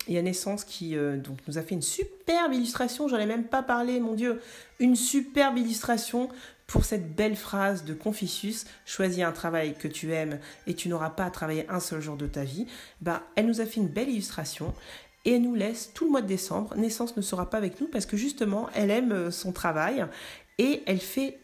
il 0.08 0.16
y 0.16 0.18
a 0.18 0.22
Naissance 0.22 0.64
qui 0.64 0.96
euh, 0.96 1.18
donc, 1.18 1.38
nous 1.48 1.58
a 1.58 1.62
fait 1.62 1.76
une 1.76 1.82
superbe 1.82 2.54
illustration, 2.54 3.08
j'en 3.08 3.18
ai 3.18 3.28
même 3.28 3.44
pas 3.44 3.62
parlé, 3.62 4.00
mon 4.00 4.14
Dieu, 4.14 4.42
une 4.80 4.96
superbe 4.96 5.58
illustration 5.58 6.30
pour 6.66 6.84
cette 6.84 7.16
belle 7.16 7.36
phrase 7.36 7.86
de 7.86 7.94
Confucius, 7.94 8.66
choisis 8.86 9.24
un 9.24 9.32
travail 9.32 9.76
que 9.76 9.88
tu 9.88 10.14
aimes 10.14 10.40
et 10.66 10.74
tu 10.74 10.90
n'auras 10.90 11.12
pas 11.12 11.26
à 11.26 11.32
travailler 11.32 11.66
un 11.70 11.80
seul 11.80 12.02
jour 12.02 12.18
de 12.18 12.28
ta 12.28 12.44
vie. 12.44 12.66
Bah, 13.02 13.24
elle 13.36 13.46
nous 13.46 13.62
a 13.62 13.66
fait 13.66 13.80
une 13.80 13.88
belle 13.88 14.10
illustration 14.10 14.74
et 15.26 15.36
elle 15.36 15.44
nous 15.44 15.56
laisse 15.56 15.92
tout 15.94 16.06
le 16.06 16.12
mois 16.12 16.22
de 16.22 16.28
décembre. 16.28 16.76
Naissance 16.76 17.16
ne 17.16 17.22
sera 17.22 17.50
pas 17.50 17.58
avec 17.58 17.80
nous 17.80 17.88
parce 17.88 18.06
que 18.06 18.18
justement, 18.18 18.68
elle 18.74 18.92
aime 18.92 19.12
euh, 19.12 19.32
son 19.32 19.54
travail 19.54 20.06
et 20.58 20.84
elle 20.88 21.00
fait 21.00 21.38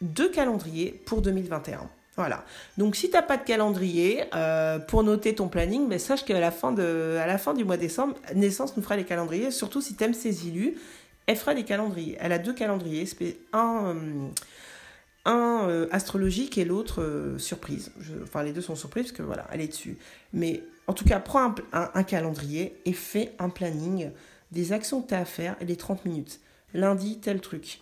deux 0.00 0.30
calendriers 0.30 0.92
pour 1.06 1.22
2021. 1.22 1.88
Voilà. 2.16 2.44
Donc 2.76 2.94
si 2.94 3.08
tu 3.08 3.16
n'as 3.16 3.22
pas 3.22 3.38
de 3.38 3.44
calendrier 3.44 4.24
euh, 4.34 4.78
pour 4.78 5.02
noter 5.02 5.34
ton 5.34 5.48
planning, 5.48 5.88
mais 5.88 5.98
sache 5.98 6.24
qu'à 6.24 6.38
la, 6.38 6.50
fin 6.50 6.72
de, 6.72 7.16
à 7.18 7.26
la 7.26 7.38
fin 7.38 7.54
du 7.54 7.64
mois 7.64 7.78
décembre, 7.78 8.16
Naissance 8.34 8.76
nous 8.76 8.82
fera 8.82 8.96
les 8.96 9.04
calendriers, 9.04 9.50
surtout 9.50 9.80
si 9.80 9.96
tu 9.96 10.04
aimes 10.04 10.14
ses 10.14 10.46
élus, 10.46 10.76
elle 11.26 11.36
fera 11.36 11.54
des 11.54 11.64
calendriers. 11.64 12.18
Elle 12.20 12.32
a 12.32 12.38
deux 12.38 12.52
calendriers, 12.52 13.08
un, 13.54 13.86
euh, 13.86 14.28
un 15.24 15.68
euh, 15.68 15.88
astrologique 15.90 16.58
et 16.58 16.66
l'autre 16.66 17.36
surprise. 17.38 17.92
enfin 18.22 18.42
les 18.42 18.52
deux 18.52 18.60
sont 18.60 18.76
surprises 18.76 19.04
parce 19.04 19.16
que 19.16 19.22
voilà, 19.22 19.46
elle 19.50 19.62
est 19.62 19.68
dessus. 19.68 19.96
Mais 20.34 20.62
en 20.88 20.92
tout 20.92 21.06
cas, 21.06 21.18
prends 21.18 21.54
un, 21.72 21.90
un 21.94 22.02
calendrier 22.02 22.76
et 22.84 22.92
fais 22.92 23.32
un 23.38 23.48
planning 23.48 24.10
des 24.50 24.72
actions 24.74 25.00
que 25.00 25.08
tu 25.08 25.14
as 25.14 25.20
à 25.20 25.24
faire 25.24 25.56
et 25.60 25.64
les 25.64 25.76
30 25.76 26.04
minutes. 26.04 26.40
Lundi, 26.74 27.20
tel 27.20 27.40
truc. 27.40 27.80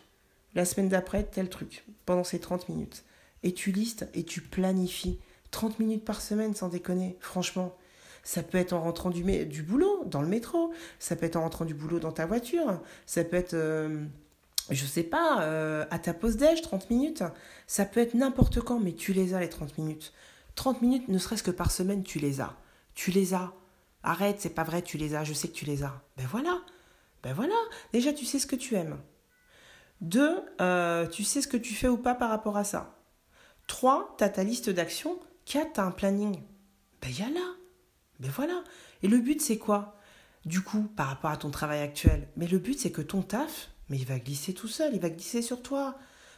La 0.55 0.65
semaine 0.65 0.89
d'après, 0.89 1.25
tel 1.25 1.49
truc. 1.49 1.85
Pendant 2.07 2.25
ces 2.25 2.39
30 2.39 2.69
minutes 2.69 3.03
et 3.43 3.53
tu 3.53 3.73
listes 3.73 4.09
et 4.15 4.25
tu 4.25 4.41
planifies 4.41 5.19
30 5.51 5.79
minutes 5.79 6.05
par 6.05 6.21
semaine 6.21 6.55
sans 6.55 6.69
déconner, 6.69 7.17
franchement. 7.21 7.77
Ça 8.23 8.43
peut 8.43 8.59
être 8.59 8.75
en 8.75 8.83
rentrant 8.83 9.11
du, 9.11 9.23
boulot, 9.63 10.05
dans 10.05 10.21
le 10.21 10.29
métro, 10.29 10.73
ça 10.99 11.17
peut 11.17 11.27
être 11.27 11.37
en 11.37 11.43
rentrant 11.43 11.65
du 11.65 11.75
boulot 11.75 12.01
dans 12.01 12.13
ta 12.13 12.27
voiture, 12.27 12.81
ça 13.07 13.25
peut 13.25 13.37
être, 13.37 13.55
euh, 13.55 14.05
je 14.69 14.85
sais 14.85 15.03
pas, 15.03 15.43
euh, 15.43 15.87
à 15.91 15.99
ta 15.99 16.13
pause 16.13 16.37
déj, 16.37 16.61
30 16.61 16.91
minutes, 16.91 17.25
ça 17.67 17.87
peut 17.87 18.01
être 18.01 18.15
n'importe 18.15 18.61
quand, 18.61 18.79
mais 18.79 18.93
tu 18.93 19.15
les 19.15 19.33
as 19.33 19.41
les 19.41 19.49
30 19.49 19.79
minutes. 19.79 20.13
30 20.55 20.83
minutes, 20.83 21.09
ne 21.09 21.17
serait-ce 21.17 21.43
que 21.43 21.51
par 21.51 21.71
semaine, 21.71 22.03
tu 22.03 22.19
les 22.19 22.43
as. 22.43 22.55
Tu 22.95 23.11
les 23.11 23.33
as. 23.33 23.55
Arrête, 24.03 24.37
c'est 24.41 24.55
pas 24.55 24.65
vrai, 24.65 24.83
tu 24.83 24.99
les 24.99 25.15
as, 25.15 25.25
je 25.25 25.33
sais 25.33 25.49
que 25.49 25.55
tu 25.55 25.65
les 25.65 25.83
as. 25.83 26.03
Ben 26.19 26.27
voilà, 26.31 26.61
ben 27.23 27.33
voilà, 27.33 27.55
déjà 27.93 28.13
tu 28.13 28.27
sais 28.27 28.39
ce 28.39 28.47
que 28.47 28.57
tu 28.57 28.75
aimes. 28.75 28.99
Deux, 30.01 30.39
euh, 30.61 31.07
tu 31.07 31.25
sais 31.25 31.43
ce 31.43 31.49
que 31.49 31.57
tu 31.57 31.75
fais 31.75 31.89
ou 31.89 31.99
pas 31.99 32.15
par 32.15 32.31
rapport 32.31 32.57
à 32.57 32.65
ça. 32.65 33.00
3, 33.71 34.17
tu 34.19 34.25
as 34.25 34.29
ta 34.29 34.43
liste 34.43 34.69
d'actions. 34.69 35.17
4, 35.47 35.75
tu 35.75 35.81
as 35.81 35.85
un 35.85 35.93
planning. 35.93 36.43
Ben, 37.01 37.09
y 37.09 37.23
a 37.23 37.31
là. 37.31 37.55
Ben 38.19 38.31
voilà. 38.35 38.65
Et 39.05 39.09
le 39.09 39.19
but, 39.19 39.41
c'est 39.41 39.59
quoi? 39.59 39.97
Du 40.45 40.61
coup, 40.61 40.83
par 40.97 41.07
rapport 41.07 41.31
à 41.31 41.37
ton 41.37 41.51
travail 41.51 41.81
actuel, 41.81 42.27
mais 42.37 42.49
le 42.49 42.59
but, 42.59 42.79
c'est 42.79 42.91
que 42.91 43.01
ton 43.01 43.23
taf, 43.23 43.71
mais 43.89 43.97
il 43.97 44.07
va 44.07 44.19
glisser 44.19 44.55
tout 44.55 44.67
seul, 44.67 44.93
il 44.93 45.01
va 45.01 45.09
glisser 45.09 45.41
sur 45.41 45.63
toi. 45.63 45.97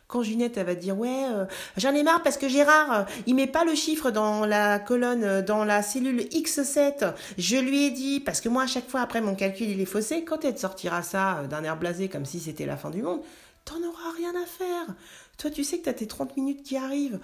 Quand 0.08 0.22
Ginette, 0.22 0.58
elle 0.58 0.66
va 0.66 0.74
dire, 0.74 0.98
ouais, 0.98 1.24
euh, 1.30 1.46
j'en 1.78 1.94
ai 1.94 2.02
marre 2.02 2.22
parce 2.22 2.36
que 2.36 2.50
Gérard, 2.50 2.92
euh, 2.92 3.04
il 3.26 3.34
met 3.34 3.46
pas 3.46 3.64
le 3.64 3.74
chiffre 3.74 4.10
dans 4.10 4.44
la 4.44 4.78
colonne, 4.78 5.24
euh, 5.24 5.40
dans 5.40 5.64
la 5.64 5.80
cellule 5.80 6.20
X7. 6.20 7.14
Je 7.38 7.56
lui 7.56 7.86
ai 7.86 7.90
dit, 7.90 8.20
parce 8.20 8.42
que 8.42 8.50
moi, 8.50 8.64
à 8.64 8.66
chaque 8.66 8.90
fois, 8.90 9.00
après, 9.00 9.22
mon 9.22 9.34
calcul, 9.34 9.70
il 9.70 9.80
est 9.80 9.86
faussé. 9.86 10.22
Quand 10.22 10.44
elle 10.44 10.54
te 10.54 10.60
sortira 10.60 11.00
ça 11.02 11.44
d'un 11.48 11.64
air 11.64 11.78
blasé 11.78 12.10
comme 12.10 12.26
si 12.26 12.40
c'était 12.40 12.66
la 12.66 12.76
fin 12.76 12.90
du 12.90 13.00
monde, 13.00 13.22
t'en 13.64 13.82
auras 13.82 14.10
rien 14.16 14.34
à 14.34 14.44
faire. 14.44 14.94
Toi, 15.38 15.50
tu 15.50 15.64
sais 15.64 15.78
que 15.78 15.84
tu 15.84 15.88
as 15.88 15.94
tes 15.94 16.06
30 16.06 16.36
minutes 16.36 16.62
qui 16.62 16.76
arrivent. 16.76 17.20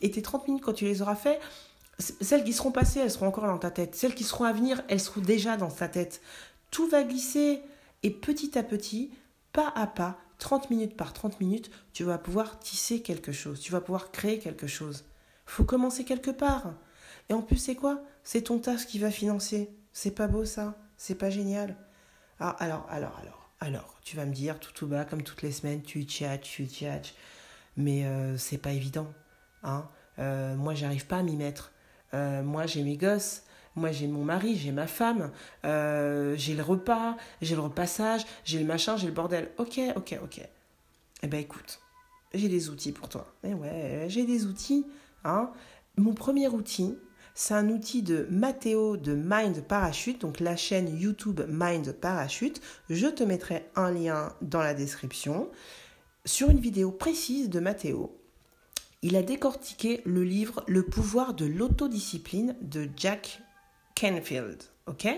Et 0.00 0.10
tes 0.10 0.22
30 0.22 0.48
minutes, 0.48 0.64
quand 0.64 0.72
tu 0.72 0.84
les 0.84 1.02
auras 1.02 1.16
fait, 1.16 1.40
celles 1.98 2.44
qui 2.44 2.52
seront 2.52 2.70
passées, 2.70 3.00
elles 3.00 3.10
seront 3.10 3.26
encore 3.26 3.46
dans 3.46 3.58
ta 3.58 3.70
tête. 3.70 3.94
Celles 3.94 4.14
qui 4.14 4.24
seront 4.24 4.44
à 4.44 4.52
venir, 4.52 4.82
elles 4.88 5.00
seront 5.00 5.20
déjà 5.20 5.56
dans 5.56 5.70
ta 5.70 5.88
tête. 5.88 6.20
Tout 6.70 6.88
va 6.88 7.02
glisser. 7.02 7.60
Et 8.02 8.10
petit 8.10 8.56
à 8.56 8.62
petit, 8.62 9.10
pas 9.52 9.72
à 9.74 9.86
pas, 9.86 10.18
30 10.38 10.70
minutes 10.70 10.96
par 10.96 11.12
30 11.12 11.40
minutes, 11.40 11.70
tu 11.92 12.04
vas 12.04 12.18
pouvoir 12.18 12.60
tisser 12.60 13.02
quelque 13.02 13.32
chose. 13.32 13.60
Tu 13.60 13.72
vas 13.72 13.80
pouvoir 13.80 14.12
créer 14.12 14.38
quelque 14.38 14.68
chose. 14.68 15.04
Faut 15.46 15.64
commencer 15.64 16.04
quelque 16.04 16.30
part. 16.30 16.74
Et 17.28 17.34
en 17.34 17.42
plus, 17.42 17.56
c'est 17.56 17.74
quoi? 17.74 18.02
C'est 18.22 18.42
ton 18.42 18.58
taf 18.58 18.86
qui 18.86 18.98
va 18.98 19.10
financer. 19.10 19.70
C'est 19.92 20.12
pas 20.12 20.28
beau 20.28 20.44
ça? 20.44 20.78
C'est 20.96 21.16
pas 21.16 21.30
génial? 21.30 21.76
Ah, 22.38 22.50
Alors, 22.60 22.86
alors, 22.88 23.18
alors, 23.18 23.50
alors, 23.60 23.98
tu 24.04 24.16
vas 24.16 24.26
me 24.26 24.32
dire 24.32 24.60
tout 24.60 24.72
tout 24.72 24.86
bas, 24.86 25.04
comme 25.04 25.22
toutes 25.22 25.42
les 25.42 25.50
semaines, 25.50 25.82
tu 25.82 26.04
tchatches, 26.04 26.48
tu 26.48 26.66
tchatches 26.66 27.14
mais 27.78 28.04
euh, 28.04 28.36
c'est 28.36 28.58
pas 28.58 28.72
évident. 28.72 29.10
Hein. 29.62 29.88
Euh, 30.18 30.54
moi, 30.56 30.74
j'arrive 30.74 31.06
pas 31.06 31.18
à 31.18 31.22
m'y 31.22 31.36
mettre. 31.36 31.72
Euh, 32.12 32.42
moi, 32.42 32.66
j'ai 32.66 32.82
mes 32.82 32.98
gosses. 32.98 33.44
Moi, 33.76 33.92
j'ai 33.92 34.08
mon 34.08 34.24
mari, 34.24 34.56
j'ai 34.56 34.72
ma 34.72 34.88
femme, 34.88 35.30
j'ai 35.62 36.54
le 36.54 36.62
repas, 36.62 37.16
j'ai 37.40 37.54
le 37.54 37.60
repassage, 37.60 38.26
j'ai 38.44 38.58
le 38.58 38.64
machin, 38.64 38.96
j'ai 38.96 39.06
le 39.06 39.12
bordel. 39.12 39.52
Ok, 39.56 39.78
ok, 39.94 40.18
ok. 40.20 40.40
Eh 41.22 41.26
ben, 41.28 41.38
écoute, 41.38 41.80
j'ai 42.34 42.48
des 42.48 42.70
outils 42.70 42.90
pour 42.90 43.08
toi. 43.08 43.32
Eh 43.44 43.54
ouais, 43.54 44.06
j'ai 44.08 44.26
des 44.26 44.46
outils. 44.46 44.84
Hein. 45.22 45.52
Mon 45.96 46.12
premier 46.12 46.48
outil, 46.48 46.98
c'est 47.36 47.54
un 47.54 47.68
outil 47.68 48.02
de 48.02 48.26
Mathéo 48.32 48.96
de 48.96 49.14
Mind 49.14 49.62
Parachute, 49.62 50.22
donc 50.22 50.40
la 50.40 50.56
chaîne 50.56 50.98
YouTube 50.98 51.40
Mind 51.48 51.92
Parachute. 51.92 52.60
Je 52.90 53.06
te 53.06 53.22
mettrai 53.22 53.70
un 53.76 53.92
lien 53.92 54.32
dans 54.42 54.60
la 54.60 54.74
description 54.74 55.48
sur 56.28 56.50
une 56.50 56.60
vidéo 56.60 56.90
précise 56.90 57.48
de 57.48 57.58
Matteo, 57.58 58.14
il 59.02 59.16
a 59.16 59.22
décortiqué 59.22 60.02
le 60.04 60.22
livre 60.24 60.62
Le 60.68 60.84
pouvoir 60.84 61.32
de 61.32 61.46
l'autodiscipline 61.46 62.54
de 62.60 62.88
Jack 62.96 63.40
Canfield. 63.98 64.62
Ok? 64.86 65.08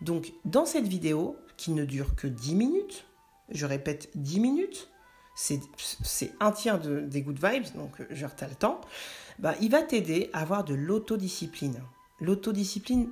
Donc, 0.00 0.32
dans 0.44 0.66
cette 0.66 0.88
vidéo, 0.88 1.36
qui 1.56 1.70
ne 1.70 1.84
dure 1.84 2.16
que 2.16 2.26
10 2.26 2.56
minutes, 2.56 3.04
je 3.50 3.66
répète 3.66 4.10
10 4.16 4.40
minutes, 4.40 4.88
c'est 5.36 6.32
un 6.40 6.50
tiers 6.50 6.80
de, 6.80 7.00
des 7.00 7.22
good 7.22 7.38
vibes, 7.42 7.72
donc 7.76 7.92
je 8.10 8.26
retiens 8.26 8.48
le 8.48 8.54
temps, 8.56 8.80
bah, 9.38 9.54
il 9.60 9.70
va 9.70 9.82
t'aider 9.82 10.28
à 10.32 10.40
avoir 10.40 10.64
de 10.64 10.74
l'autodiscipline. 10.74 11.80
L'autodiscipline, 12.20 13.10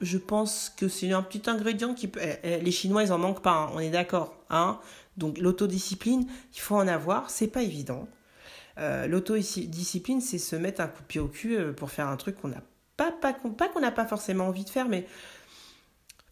je 0.00 0.18
pense 0.18 0.72
que 0.76 0.88
c'est 0.88 1.12
un 1.12 1.22
petit 1.22 1.48
ingrédient 1.48 1.94
qui 1.94 2.08
peut... 2.08 2.20
Eh, 2.22 2.36
eh, 2.42 2.60
les 2.60 2.70
Chinois, 2.70 3.02
ils 3.02 3.12
en 3.12 3.18
manquent 3.18 3.42
pas, 3.42 3.52
hein, 3.52 3.70
on 3.74 3.80
est 3.80 3.90
d'accord. 3.90 4.34
Hein 4.50 4.78
donc 5.18 5.38
l'autodiscipline, 5.38 6.26
il 6.54 6.60
faut 6.60 6.76
en 6.76 6.88
avoir, 6.88 7.28
c'est 7.28 7.48
pas 7.48 7.62
évident. 7.62 8.08
Euh, 8.78 9.06
l'autodiscipline, 9.08 10.20
c'est 10.20 10.38
se 10.38 10.56
mettre 10.56 10.80
un 10.80 10.86
coup 10.86 11.02
de 11.02 11.06
pied 11.06 11.20
au 11.20 11.26
cul 11.26 11.56
euh, 11.56 11.72
pour 11.72 11.90
faire 11.90 12.06
un 12.06 12.16
truc 12.16 12.40
qu'on 12.40 12.48
n'a 12.48 12.62
pas, 12.96 13.12
pas, 13.12 13.32
qu'on 13.32 13.80
n'a 13.80 13.90
pas 13.90 14.06
forcément 14.06 14.46
envie 14.46 14.64
de 14.64 14.70
faire, 14.70 14.88
mais 14.88 15.06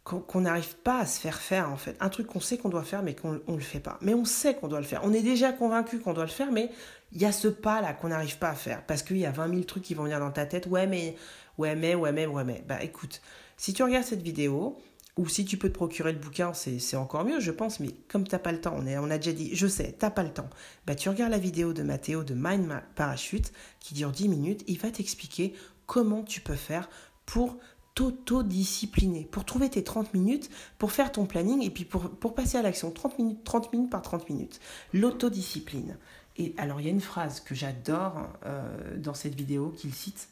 qu'on 0.05 0.41
n'arrive 0.41 0.77
pas 0.77 1.01
à 1.01 1.07
se 1.07 1.19
faire 1.19 1.41
faire 1.41 1.69
en 1.69 1.77
fait. 1.77 1.97
Un 1.99 2.09
truc 2.09 2.29
qu'on 2.29 2.39
sait 2.39 2.59
qu'on 2.59 2.69
doit 2.69 2.85
faire 2.85 3.03
mais 3.03 3.17
qu'on 3.17 3.33
ne 3.33 3.57
le 3.57 3.61
fait 3.61 3.81
pas. 3.81 3.99
Mais 4.03 4.15
on 4.15 4.25
sait 4.25 4.55
qu'on 4.55 4.69
doit 4.69 4.79
le 4.79 4.87
faire. 4.87 5.01
On 5.03 5.13
est 5.13 5.23
déjà 5.23 5.53
convaincu 5.53 5.99
qu'on 5.99 6.13
doit 6.13 6.25
le 6.25 6.31
faire 6.31 6.53
mais 6.53 6.71
il 7.11 7.21
y 7.21 7.25
a 7.25 7.33
ce 7.33 7.49
pas 7.49 7.81
là 7.81 7.93
qu'on 7.93 8.09
n'arrive 8.09 8.39
pas 8.39 8.51
à 8.51 8.55
faire 8.55 8.87
parce 8.87 9.03
qu'il 9.03 9.19
y 9.19 9.27
a 9.27 9.33
20 9.33 9.49
000 9.49 9.63
trucs 9.63 9.83
qui 9.83 9.95
vont 9.95 10.05
venir 10.05 10.21
dans 10.21 10.31
ta 10.31 10.47
tête. 10.47 10.67
Ouais 10.67 10.87
mais, 10.87 11.17
ouais 11.59 11.75
mais, 11.75 11.97
ouais 11.97 12.13
mais, 12.13 12.27
ouais 12.27 12.45
mais. 12.45 12.63
Bah 12.69 12.85
écoute, 12.85 13.21
si 13.57 13.73
tu 13.73 13.83
regardes 13.83 14.05
cette 14.05 14.23
vidéo 14.23 14.79
ou 15.17 15.29
si 15.29 15.45
tu 15.45 15.57
peux 15.57 15.69
te 15.69 15.75
procurer 15.75 16.13
le 16.13 16.19
bouquin, 16.19 16.53
c'est 16.53 16.97
encore 16.97 17.25
mieux 17.25 17.41
je 17.41 17.51
pense, 17.51 17.81
mais 17.81 17.89
comme 18.09 18.27
t'as 18.27 18.39
pas 18.39 18.53
le 18.53 18.61
temps, 18.61 18.77
on, 18.77 19.11
a 19.11 19.19
déjà 19.19 19.33
dit, 19.33 19.55
je 19.55 19.67
sais, 19.67 19.95
t'as 19.99 20.11
pas 20.11 20.23
le 20.23 20.33
temps, 20.33 20.51
bah 20.87 20.95
tu 20.95 21.09
regardes 21.09 21.33
la 21.33 21.39
vidéo 21.39 21.73
de 21.73 21.83
Mathéo 21.83 22.23
de 22.23 22.35
Mind 22.35 22.83
Parachute 22.95 23.53
qui 23.81 23.95
dure 23.95 24.11
10 24.11 24.29
minutes, 24.29 24.65
il 24.67 24.79
va 24.79 24.91
t'expliquer 24.91 25.55
comment 25.87 26.23
tu 26.23 26.41
peux 26.41 26.55
faire 26.55 26.91
pour 27.25 27.57
t'auto-discipliner, 27.97 29.25
pour 29.25 29.45
trouver 29.45 29.71
tes 29.71 29.83
30 29.83 30.13
minutes, 30.13 30.51
pour 30.79 30.93
faire 30.93 31.11
ton 31.11 31.25
planning 31.25 31.63
et 31.63 31.71
puis 31.71 31.85
pour, 31.85 32.11
pour 32.11 32.35
passer 32.35 32.59
à 32.59 32.63
l'action. 32.63 32.91
30 32.91 33.19
minutes, 33.19 33.43
30 33.43 33.73
minutes 33.73 33.91
par 33.91 34.03
30 34.03 34.29
minutes. 34.29 34.61
L'autodiscipline. 34.93 35.97
Et 36.37 36.55
alors, 36.59 36.81
il 36.81 36.85
y 36.85 36.89
a 36.89 36.93
une 36.93 37.01
phrase 37.01 37.41
que 37.41 37.55
j'adore 37.55 38.29
euh, 38.45 38.99
dans 38.99 39.15
cette 39.15 39.35
vidéo 39.35 39.71
qu'il 39.71 39.95
cite. 39.95 40.29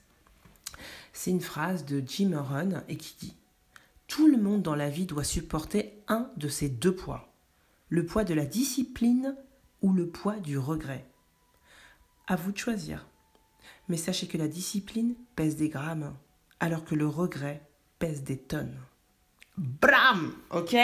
C'est 1.15 1.31
une 1.31 1.41
phrase 1.41 1.87
de 1.87 2.03
Jim 2.07 2.33
Rohn 2.39 2.83
et 2.91 2.99
qui 2.99 3.17
dit 3.19 3.37
Tout 4.09 4.27
le 4.27 4.37
monde 4.37 4.61
dans 4.61 4.75
la 4.75 4.91
vie 4.91 5.07
doit 5.07 5.25
supporter 5.25 6.03
un 6.09 6.31
de 6.37 6.49
ces 6.49 6.69
deux 6.69 6.95
poids 6.95 7.31
le 7.95 8.05
poids 8.05 8.25
de 8.25 8.35
la 8.35 8.45
discipline 8.45 9.37
ou 9.81 9.93
le 9.93 10.09
poids 10.09 10.37
du 10.37 10.59
regret. 10.59 11.05
À 12.27 12.35
vous 12.35 12.51
de 12.51 12.59
choisir. 12.59 13.07
Mais 13.89 13.97
sachez 13.97 14.27
que 14.27 14.37
la 14.37 14.49
discipline 14.49 15.15
pèse 15.37 15.55
des 15.55 15.69
grammes 15.69 16.13
alors 16.59 16.85
que 16.85 16.97
le 16.97 17.07
regret 17.07 17.63
pèse 18.01 18.25
des 18.25 18.39
tonnes. 18.39 18.77
Bram 19.57 20.35
Ok? 20.51 20.75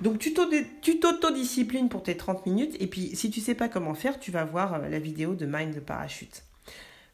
Donc 0.00 0.18
tu 0.18 0.32
t'auto-disciplines 0.32 1.90
pour 1.90 2.02
tes 2.02 2.16
30 2.16 2.46
minutes 2.46 2.76
et 2.80 2.86
puis 2.86 3.14
si 3.14 3.30
tu 3.30 3.40
sais 3.40 3.54
pas 3.54 3.68
comment 3.68 3.94
faire, 3.94 4.18
tu 4.18 4.30
vas 4.30 4.44
voir 4.44 4.74
euh, 4.74 4.88
la 4.88 4.98
vidéo 4.98 5.34
de 5.34 5.44
Mind 5.44 5.74
de 5.74 5.80
Parachute. 5.80 6.44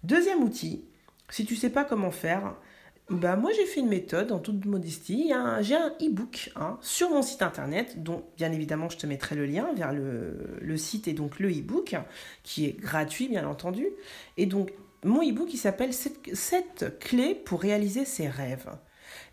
Deuxième 0.05 0.45
outil, 0.45 0.85
si 1.31 1.45
tu 1.45 1.57
sais 1.57 1.71
pas 1.71 1.85
comment 1.85 2.11
faire, 2.11 2.55
bah 3.11 3.37
moi 3.37 3.51
j'ai 3.55 3.67
fait 3.67 3.81
une 3.81 3.89
méthode 3.89 4.33
en 4.33 4.39
toute 4.39 4.65
modestie. 4.65 5.33
J'ai 5.61 5.77
un 5.77 5.93
e-book 6.01 6.51
hein, 6.57 6.79
sur 6.81 7.11
mon 7.11 7.23
site 7.23 7.43
internet, 7.43 8.03
dont 8.03 8.25
bien 8.37 8.51
évidemment 8.53 8.89
je 8.89 8.97
te 8.97 9.07
mettrai 9.07 9.35
le 9.35 9.47
lien 9.47 9.69
vers 9.75 9.93
le, 9.93 10.77
site 10.77 11.09
et 11.09 11.13
donc 11.13 11.39
le 11.39 11.51
e-book, 11.51 11.97
qui 12.43 12.67
est 12.67 12.73
gratuit 12.73 13.29
bien 13.29 13.47
entendu. 13.47 13.87
Et 14.37 14.47
donc 14.47 14.73
mon 15.05 15.23
e-book 15.23 15.49
qui 15.49 15.59
s'appelle 15.59 15.93
7 15.93 16.99
clés 16.99 17.35
pour 17.35 17.61
réaliser 17.61 18.05
ses 18.07 18.29
rêves. 18.29 18.71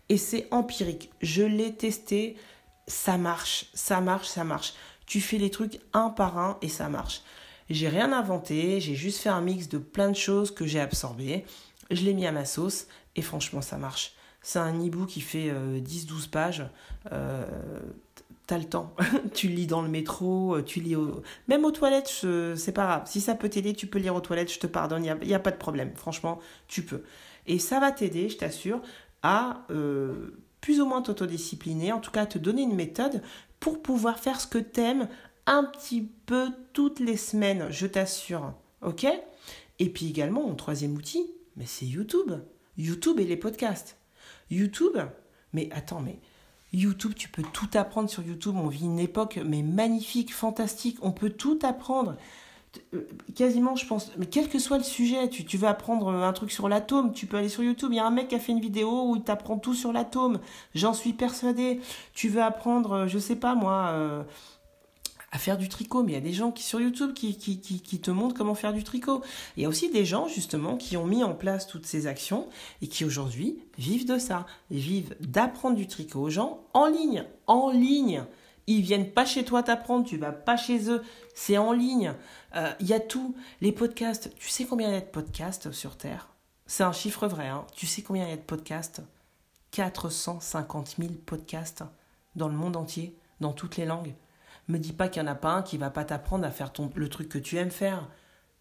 Et 0.08 0.18
c'est 0.18 0.46
empirique. 0.50 1.10
Je 1.22 1.42
l'ai 1.42 1.72
testé, 1.72 2.36
ça 2.86 3.16
marche, 3.16 3.70
ça 3.72 4.02
marche, 4.02 4.28
ça 4.28 4.44
marche. 4.44 4.74
Tu 5.06 5.20
fais 5.20 5.38
les 5.38 5.50
trucs 5.50 5.80
un 5.94 6.10
par 6.10 6.36
un 6.38 6.58
et 6.60 6.68
ça 6.68 6.90
marche. 6.90 7.22
J'ai 7.70 7.88
rien 7.88 8.12
inventé, 8.12 8.80
j'ai 8.80 8.94
juste 8.94 9.20
fait 9.20 9.30
un 9.30 9.40
mix 9.40 9.68
de 9.68 9.78
plein 9.78 10.10
de 10.10 10.16
choses 10.16 10.50
que 10.50 10.66
j'ai 10.66 10.80
absorbées. 10.80 11.46
Je 11.92 12.04
l'ai 12.04 12.14
mis 12.14 12.26
à 12.26 12.32
ma 12.32 12.44
sauce 12.44 12.86
et 13.16 13.22
franchement 13.22 13.60
ça 13.62 13.78
marche. 13.78 14.14
C'est 14.40 14.58
un 14.58 14.74
e-book 14.84 15.08
qui 15.08 15.20
fait 15.20 15.50
10-12 15.50 15.52
euh, 15.52 16.28
pages. 16.30 16.66
Euh, 17.12 17.46
t'as 18.46 18.58
le 18.58 18.64
temps. 18.64 18.94
tu 19.34 19.48
lis 19.48 19.66
dans 19.66 19.82
le 19.82 19.88
métro, 19.88 20.56
euh, 20.56 20.62
tu 20.62 20.80
lis 20.80 20.96
même 21.46 21.64
aux 21.64 21.70
toilettes, 21.70 22.24
c'est 22.56 22.72
pas 22.72 22.84
grave. 22.84 23.02
Si 23.06 23.20
ça 23.20 23.34
peut 23.34 23.48
t'aider, 23.48 23.74
tu 23.74 23.86
peux 23.86 23.98
lire 23.98 24.16
aux 24.16 24.20
toilettes, 24.20 24.52
je 24.52 24.58
te 24.58 24.66
pardonne, 24.66 25.04
il 25.04 25.28
n'y 25.28 25.34
a, 25.34 25.38
pas 25.38 25.52
de 25.52 25.56
problème. 25.56 25.92
Franchement, 25.94 26.40
tu 26.66 26.82
peux. 26.82 27.02
Et 27.46 27.58
ça 27.58 27.78
va 27.78 27.92
t'aider, 27.92 28.28
je 28.28 28.36
t'assure, 28.36 28.82
à 29.22 29.66
plus 30.60 30.80
ou 30.80 30.86
moins 30.86 31.02
t'autodiscipliner, 31.02 31.92
en 31.92 32.00
tout 32.00 32.10
cas 32.10 32.22
à 32.22 32.26
te 32.26 32.38
donner 32.38 32.62
une 32.62 32.74
méthode 32.74 33.22
pour 33.60 33.80
pouvoir 33.80 34.18
faire 34.18 34.40
ce 34.40 34.46
que 34.48 34.58
t'aimes 34.58 35.08
un 35.46 35.64
petit 35.64 36.08
peu 36.26 36.48
toutes 36.72 37.00
les 37.00 37.16
semaines, 37.16 37.66
je 37.70 37.86
t'assure. 37.86 38.54
Ok? 38.80 39.06
Et 39.78 39.88
puis 39.88 40.08
également, 40.08 40.46
mon 40.46 40.54
troisième 40.54 40.94
outil, 40.94 41.30
mais 41.56 41.66
c'est 41.66 41.86
YouTube. 41.86 42.32
YouTube 42.78 43.20
et 43.20 43.24
les 43.24 43.36
podcasts. 43.36 43.96
YouTube, 44.50 44.96
mais 45.52 45.68
attends, 45.72 46.00
mais 46.00 46.18
YouTube, 46.72 47.12
tu 47.14 47.28
peux 47.28 47.42
tout 47.42 47.68
apprendre 47.74 48.08
sur 48.08 48.22
YouTube. 48.22 48.54
On 48.56 48.68
vit 48.68 48.84
une 48.84 48.98
époque 48.98 49.38
mais 49.44 49.62
magnifique, 49.62 50.32
fantastique. 50.32 50.98
On 51.02 51.12
peut 51.12 51.30
tout 51.30 51.58
apprendre. 51.62 52.16
Euh, 52.94 53.06
quasiment, 53.34 53.76
je 53.76 53.86
pense, 53.86 54.10
mais 54.16 54.24
quel 54.24 54.48
que 54.48 54.58
soit 54.58 54.78
le 54.78 54.84
sujet, 54.84 55.28
tu, 55.28 55.58
veux 55.58 55.68
apprendre 55.68 56.08
un 56.08 56.32
truc 56.32 56.50
sur 56.50 56.70
l'atome, 56.70 57.12
tu 57.12 57.26
peux 57.26 57.36
aller 57.36 57.50
sur 57.50 57.62
YouTube. 57.62 57.90
Il 57.92 57.96
y 57.96 58.00
a 58.00 58.06
un 58.06 58.10
mec 58.10 58.28
qui 58.28 58.34
a 58.34 58.38
fait 58.38 58.52
une 58.52 58.60
vidéo 58.60 59.10
où 59.10 59.16
il 59.16 59.22
t'apprend 59.22 59.58
tout 59.58 59.74
sur 59.74 59.92
l'atome. 59.92 60.40
J'en 60.74 60.94
suis 60.94 61.12
persuadée. 61.12 61.80
Tu 62.14 62.28
veux 62.28 62.42
apprendre, 62.42 63.06
je 63.06 63.18
sais 63.18 63.36
pas 63.36 63.54
moi, 63.54 63.90
euh, 63.92 64.22
à 65.32 65.38
faire 65.38 65.56
du 65.56 65.70
tricot, 65.70 66.02
mais 66.02 66.12
il 66.12 66.14
y 66.14 66.18
a 66.18 66.20
des 66.20 66.34
gens 66.34 66.52
qui 66.52 66.62
sur 66.62 66.78
YouTube 66.78 67.14
qui, 67.14 67.36
qui, 67.36 67.58
qui, 67.58 68.00
te 68.00 68.10
montrent 68.10 68.34
comment 68.34 68.54
faire 68.54 68.74
du 68.74 68.84
tricot. 68.84 69.22
Il 69.56 69.62
y 69.62 69.66
a 69.66 69.68
aussi 69.68 69.90
des 69.90 70.04
gens 70.04 70.28
justement 70.28 70.76
qui 70.76 70.98
ont 70.98 71.06
mis 71.06 71.24
en 71.24 71.34
place 71.34 71.66
toutes 71.66 71.86
ces 71.86 72.06
actions 72.06 72.48
et 72.82 72.86
qui 72.86 73.06
aujourd'hui 73.06 73.58
vivent 73.78 74.06
de 74.06 74.18
ça, 74.18 74.46
vivent 74.70 75.16
d'apprendre 75.20 75.76
du 75.76 75.86
tricot 75.86 76.20
aux 76.20 76.30
gens 76.30 76.60
en 76.74 76.86
ligne, 76.86 77.24
en 77.46 77.70
ligne. 77.70 78.24
Ils 78.66 78.82
viennent 78.82 79.10
pas 79.10 79.24
chez 79.24 79.44
toi 79.44 79.62
t'apprendre, 79.62 80.04
tu 80.06 80.18
vas 80.18 80.32
pas 80.32 80.58
chez 80.58 80.90
eux, 80.90 81.02
c'est 81.34 81.56
en 81.56 81.72
ligne. 81.72 82.14
Euh, 82.54 82.70
il 82.80 82.86
y 82.86 82.92
a 82.92 83.00
tout, 83.00 83.34
les 83.62 83.72
podcasts. 83.72 84.30
Tu 84.36 84.50
sais 84.50 84.66
combien 84.66 84.88
il 84.88 84.94
y 84.94 84.96
a 84.96 85.00
de 85.00 85.06
podcasts 85.06 85.72
sur 85.72 85.96
Terre? 85.96 86.28
C'est 86.66 86.84
un 86.84 86.92
chiffre 86.92 87.26
vrai. 87.26 87.48
Hein. 87.48 87.66
Tu 87.74 87.86
sais 87.86 88.02
combien 88.02 88.26
il 88.26 88.30
y 88.30 88.34
a 88.34 88.36
de 88.36 88.42
podcasts? 88.42 89.00
450 89.70 90.96
000 90.98 91.12
podcasts 91.24 91.82
dans 92.36 92.48
le 92.48 92.54
monde 92.54 92.76
entier, 92.76 93.16
dans 93.40 93.54
toutes 93.54 93.78
les 93.78 93.86
langues. 93.86 94.14
Me 94.68 94.78
dis 94.78 94.92
pas 94.92 95.08
qu'il 95.08 95.22
n'y 95.22 95.28
en 95.28 95.32
a 95.32 95.36
pas 95.36 95.52
un 95.52 95.62
qui 95.62 95.76
va 95.78 95.90
pas 95.90 96.04
t'apprendre 96.04 96.46
à 96.46 96.50
faire 96.50 96.72
ton, 96.72 96.90
le 96.94 97.08
truc 97.08 97.28
que 97.28 97.38
tu 97.38 97.56
aimes 97.56 97.70
faire. 97.70 98.08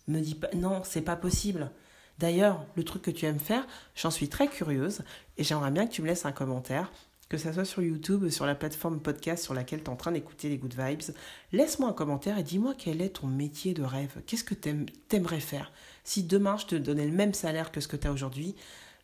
Me 0.08 0.20
dis 0.20 0.36
pas, 0.36 0.50
non, 0.56 0.82
c'est 0.84 1.02
pas 1.02 1.16
possible. 1.16 1.72
D'ailleurs, 2.20 2.66
le 2.76 2.84
truc 2.84 3.02
que 3.02 3.12
tu 3.12 3.26
aimes 3.26 3.40
faire, 3.40 3.66
j'en 3.96 4.12
suis 4.12 4.30
très 4.30 4.48
curieuse 4.48 5.02
et 5.38 5.44
j'aimerais 5.44 5.72
bien 5.72 5.88
que 5.88 5.92
tu 5.92 6.02
me 6.02 6.08
laisses 6.08 6.26
un 6.26 6.32
commentaire, 6.32 6.92
que 7.30 7.38
ce 7.38 7.52
soit 7.54 7.66
sur 7.66 7.82
YouTube, 7.82 8.24
ou 8.24 8.30
sur 8.30 8.46
la 8.46 8.56
plateforme 8.56 9.00
podcast 9.00 9.44
sur 9.44 9.54
laquelle 9.54 9.80
tu 9.80 9.86
es 9.86 9.90
en 9.90 9.96
train 9.96 10.12
d'écouter 10.12 10.50
les 10.50 10.58
Good 10.58 10.76
Vibes. 10.78 11.16
Laisse-moi 11.52 11.90
un 11.90 11.94
commentaire 11.94 12.38
et 12.38 12.44
dis-moi 12.44 12.74
quel 12.78 13.02
est 13.02 13.22
ton 13.22 13.28
métier 13.28 13.74
de 13.74 13.84
rêve. 13.84 14.22
Qu'est-ce 14.28 14.44
que 14.44 14.54
tu 14.54 14.86
aimerais 15.12 15.40
faire? 15.40 15.72
Si 16.04 16.24
demain 16.24 16.58
je 16.58 16.66
te 16.66 16.76
donnais 16.76 17.06
le 17.06 17.14
même 17.14 17.34
salaire 17.34 17.72
que 17.72 17.80
ce 17.80 17.88
que 17.88 17.96
tu 17.96 18.08
as 18.08 18.12
aujourd'hui, 18.12 18.56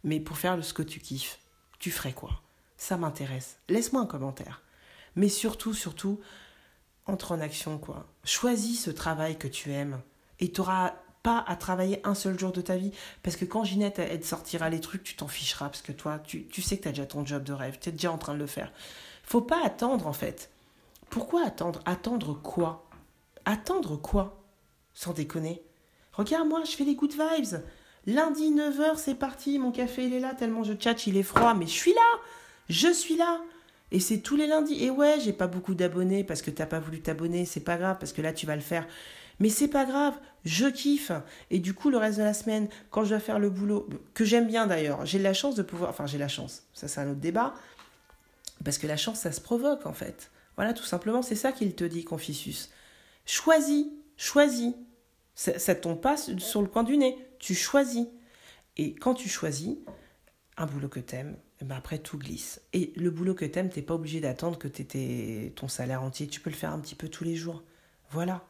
mais 0.03 0.19
pour 0.19 0.37
faire 0.37 0.63
ce 0.63 0.73
que 0.73 0.83
tu 0.83 0.99
kiffes, 0.99 1.39
tu 1.79 1.89
ferais 1.89 2.13
quoi? 2.13 2.41
Ça 2.75 2.97
m'intéresse. 2.97 3.57
Laisse-moi 3.69 4.01
un 4.01 4.07
commentaire. 4.07 4.61
Mais 5.15 5.29
surtout, 5.29 5.73
surtout, 5.73 6.19
entre 7.07 7.33
en 7.33 7.41
action, 7.41 7.77
quoi. 7.77 8.05
Choisis 8.23 8.83
ce 8.83 8.91
travail 8.91 9.37
que 9.37 9.47
tu 9.47 9.71
aimes 9.71 9.99
et 10.39 10.51
tu 10.51 10.61
n'auras 10.61 10.93
pas 11.23 11.43
à 11.47 11.55
travailler 11.55 11.99
un 12.05 12.13
seul 12.13 12.37
jour 12.37 12.51
de 12.51 12.61
ta 12.61 12.77
vie. 12.77 12.91
Parce 13.23 13.35
que 13.35 13.45
quand 13.45 13.63
Ginette, 13.63 14.23
sortira 14.23 14.69
les 14.69 14.79
trucs, 14.79 15.03
tu 15.03 15.15
t'en 15.15 15.27
ficheras 15.27 15.69
parce 15.69 15.81
que 15.81 15.91
toi, 15.91 16.19
tu, 16.19 16.47
tu 16.47 16.61
sais 16.61 16.77
que 16.77 16.83
tu 16.83 16.87
as 16.89 16.91
déjà 16.91 17.05
ton 17.05 17.25
job 17.25 17.43
de 17.43 17.53
rêve, 17.53 17.77
tu 17.79 17.89
es 17.89 17.91
déjà 17.91 18.11
en 18.11 18.17
train 18.17 18.33
de 18.33 18.39
le 18.39 18.47
faire. 18.47 18.71
Faut 19.23 19.41
pas 19.41 19.63
attendre, 19.65 20.07
en 20.07 20.13
fait. 20.13 20.49
Pourquoi 21.09 21.45
attendre? 21.45 21.81
Attendre 21.85 22.33
quoi? 22.33 22.87
Attendre 23.45 23.97
quoi? 23.97 24.41
Sans 24.93 25.13
déconner. 25.13 25.61
Regarde-moi, 26.13 26.63
je 26.65 26.71
fais 26.71 26.83
les 26.83 26.95
good 26.95 27.11
vibes. 27.11 27.61
Lundi 28.07 28.51
9h, 28.53 28.95
c'est 28.95 29.15
parti, 29.15 29.59
mon 29.59 29.71
café 29.71 30.05
il 30.05 30.13
est 30.13 30.21
là, 30.21 30.33
tellement 30.33 30.63
je 30.63 30.71
tchatche, 30.71 31.07
il 31.07 31.17
est 31.17 31.23
froid, 31.23 31.53
mais 31.53 31.67
je 31.67 31.71
suis 31.71 31.93
là 31.93 32.19
Je 32.69 32.91
suis 32.91 33.17
là 33.17 33.41
et 33.91 33.99
c'est 33.99 34.19
tous 34.19 34.35
les 34.35 34.47
lundis. 34.47 34.83
Et 34.83 34.89
ouais, 34.89 35.19
j'ai 35.19 35.33
pas 35.33 35.47
beaucoup 35.47 35.75
d'abonnés 35.75 36.23
parce 36.23 36.41
que 36.41 36.51
t'as 36.51 36.65
pas 36.65 36.79
voulu 36.79 37.01
t'abonner, 37.01 37.45
c'est 37.45 37.61
pas 37.61 37.77
grave 37.77 37.97
parce 37.99 38.13
que 38.13 38.21
là 38.21 38.33
tu 38.33 38.45
vas 38.45 38.55
le 38.55 38.61
faire. 38.61 38.87
Mais 39.39 39.49
c'est 39.49 39.67
pas 39.67 39.85
grave, 39.85 40.15
je 40.45 40.65
kiffe. 40.65 41.11
Et 41.51 41.59
du 41.59 41.75
coup, 41.75 41.91
le 41.91 41.97
reste 41.97 42.17
de 42.17 42.23
la 42.23 42.33
semaine, 42.33 42.69
quand 42.89 43.03
je 43.03 43.09
dois 43.09 43.19
faire 43.19 43.37
le 43.37 43.51
boulot, 43.51 43.87
que 44.15 44.25
j'aime 44.25 44.47
bien 44.47 44.65
d'ailleurs, 44.65 45.05
j'ai 45.05 45.19
la 45.19 45.33
chance 45.33 45.55
de 45.55 45.61
pouvoir. 45.61 45.91
Enfin, 45.91 46.07
j'ai 46.07 46.17
la 46.17 46.27
chance, 46.27 46.63
ça 46.73 46.87
c'est 46.87 46.99
un 46.99 47.11
autre 47.11 47.19
débat. 47.19 47.53
Parce 48.65 48.79
que 48.79 48.87
la 48.87 48.97
chance, 48.97 49.19
ça 49.19 49.31
se 49.31 49.41
provoque 49.41 49.85
en 49.85 49.93
fait. 49.93 50.31
Voilà, 50.55 50.73
tout 50.73 50.83
simplement, 50.83 51.21
c'est 51.21 51.35
ça 51.35 51.51
qu'il 51.51 51.75
te 51.75 51.83
dit, 51.83 52.03
Confucius. 52.03 52.71
Choisis, 53.25 53.85
choisis. 54.17 54.73
Ça, 55.35 55.59
ça 55.59 55.75
tombe 55.75 56.01
pas 56.01 56.17
sur 56.17 56.63
le 56.63 56.67
coin 56.67 56.81
du 56.81 56.97
nez, 56.97 57.15
tu 57.37 57.53
choisis. 57.53 58.07
Et 58.75 58.95
quand 58.95 59.13
tu 59.13 59.29
choisis 59.29 59.75
un 60.57 60.65
boulot 60.65 60.89
que 60.89 60.99
t'aimes, 60.99 61.37
ben 61.61 61.75
après 61.75 61.97
tout 61.97 62.17
glisse. 62.17 62.61
Et 62.73 62.93
le 62.95 63.09
boulot 63.09 63.33
que 63.33 63.45
t'aimes, 63.45 63.69
t'es 63.69 63.81
pas 63.81 63.95
obligé 63.95 64.19
d'attendre 64.19 64.57
que 64.57 64.67
t'aies 64.67 65.53
ton 65.55 65.67
salaire 65.67 66.03
entier. 66.03 66.27
Tu 66.27 66.39
peux 66.39 66.49
le 66.49 66.55
faire 66.55 66.71
un 66.71 66.79
petit 66.79 66.95
peu 66.95 67.09
tous 67.09 67.23
les 67.23 67.35
jours. 67.35 67.63
Voilà. 68.11 68.45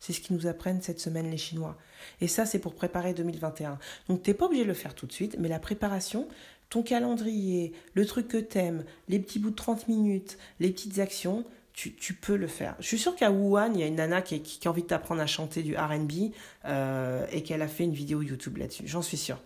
C'est 0.00 0.12
ce 0.12 0.20
qu'ils 0.20 0.36
nous 0.36 0.46
apprennent 0.46 0.80
cette 0.80 1.00
semaine 1.00 1.30
les 1.30 1.36
Chinois. 1.36 1.76
Et 2.20 2.28
ça, 2.28 2.46
c'est 2.46 2.58
pour 2.58 2.74
préparer 2.74 3.14
2021. 3.14 3.78
Donc 4.08 4.22
t'es 4.22 4.34
pas 4.34 4.46
obligé 4.46 4.62
de 4.62 4.68
le 4.68 4.74
faire 4.74 4.94
tout 4.94 5.06
de 5.06 5.12
suite, 5.12 5.36
mais 5.38 5.48
la 5.48 5.58
préparation, 5.58 6.28
ton 6.70 6.82
calendrier, 6.82 7.72
le 7.94 8.06
truc 8.06 8.28
que 8.28 8.36
t'aimes, 8.36 8.84
les 9.08 9.18
petits 9.18 9.38
bouts 9.38 9.50
de 9.50 9.56
30 9.56 9.88
minutes, 9.88 10.38
les 10.60 10.70
petites 10.70 10.98
actions, 10.98 11.44
tu, 11.72 11.94
tu, 11.94 12.14
peux 12.14 12.36
le 12.36 12.48
faire. 12.48 12.74
Je 12.80 12.86
suis 12.86 12.98
sûre 12.98 13.14
qu'à 13.14 13.30
Wuhan, 13.30 13.72
il 13.74 13.80
y 13.80 13.82
a 13.84 13.86
une 13.86 13.96
nana 13.96 14.20
qui, 14.20 14.42
qui, 14.42 14.66
a 14.66 14.70
envie 14.70 14.82
de 14.82 14.88
t'apprendre 14.88 15.20
à 15.20 15.26
chanter 15.26 15.62
du 15.62 15.76
RB 15.76 16.32
euh, 16.64 17.24
et 17.30 17.44
qu'elle 17.44 17.62
a 17.62 17.68
fait 17.68 17.84
une 17.84 17.92
vidéo 17.92 18.20
YouTube 18.20 18.56
là-dessus. 18.56 18.82
J'en 18.86 19.02
suis 19.02 19.16
sûre. 19.16 19.40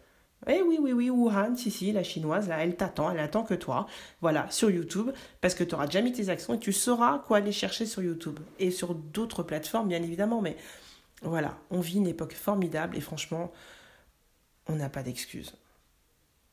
Eh 0.48 0.60
oui, 0.62 0.78
oui, 0.80 0.92
oui, 0.92 1.08
Wuhan, 1.08 1.54
si, 1.56 1.70
si, 1.70 1.92
la 1.92 2.02
chinoise, 2.02 2.48
là, 2.48 2.58
elle 2.64 2.76
t'attend, 2.76 3.10
elle 3.12 3.20
attend 3.20 3.44
que 3.44 3.54
toi. 3.54 3.86
Voilà, 4.20 4.50
sur 4.50 4.70
YouTube, 4.70 5.10
parce 5.40 5.54
que 5.54 5.62
tu 5.62 5.74
auras 5.74 5.86
déjà 5.86 6.00
mis 6.00 6.12
tes 6.12 6.30
actions 6.30 6.54
et 6.54 6.58
tu 6.58 6.72
sauras 6.72 7.20
quoi 7.20 7.36
aller 7.38 7.52
chercher 7.52 7.86
sur 7.86 8.02
YouTube. 8.02 8.40
Et 8.58 8.70
sur 8.72 8.94
d'autres 8.94 9.44
plateformes, 9.44 9.88
bien 9.88 10.02
évidemment, 10.02 10.40
mais 10.42 10.56
voilà, 11.22 11.56
on 11.70 11.80
vit 11.80 11.98
une 11.98 12.08
époque 12.08 12.34
formidable 12.34 12.96
et 12.96 13.00
franchement, 13.00 13.52
on 14.66 14.74
n'a 14.76 14.88
pas 14.88 15.02
d'excuses. 15.04 15.54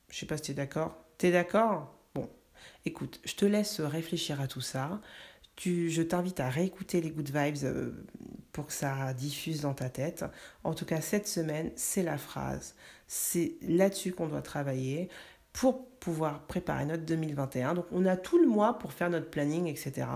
Je 0.10 0.20
sais 0.20 0.26
pas 0.28 0.38
si 0.38 0.44
tu 0.44 0.52
es 0.52 0.54
d'accord. 0.56 0.96
Tu 1.18 1.28
es 1.28 1.32
d'accord? 1.32 1.94
Bon, 2.14 2.30
écoute, 2.86 3.20
je 3.26 3.36
te 3.36 3.46
laisse 3.46 3.82
réfléchir 3.82 4.40
à 4.42 4.48
tout 4.48 4.62
ça. 4.62 5.02
Je 5.66 6.02
t'invite 6.02 6.40
à 6.40 6.50
réécouter 6.50 7.02
les 7.02 7.12
Good 7.12 7.32
Vibes 7.36 7.64
euh, 7.64 7.92
pour 8.52 8.68
que 8.68 8.74
ça 8.74 9.14
diffuse 9.14 9.62
dans 9.62 9.74
ta 9.74 9.90
tête. 9.90 10.24
En 10.64 10.74
tout 10.74 10.86
cas, 10.86 11.02
cette 11.02 11.28
semaine, 11.28 11.72
c'est 11.76 12.04
la 12.04 12.18
phrase. 12.18 12.76
C'est 13.08 13.56
là-dessus 13.62 14.14
qu'on 14.14 14.28
doit 14.28 14.42
travailler 14.42 15.10
pour 15.54 15.86
pouvoir 16.00 16.44
préparer 16.44 16.86
notre 16.86 17.04
2021. 17.04 17.74
Donc 17.74 17.86
on 17.92 18.06
a 18.06 18.16
tout 18.16 18.40
le 18.40 18.48
mois 18.48 18.80
pour 18.80 18.94
faire 18.94 19.10
notre 19.10 19.30
planning, 19.30 19.68
etc. 19.68 20.08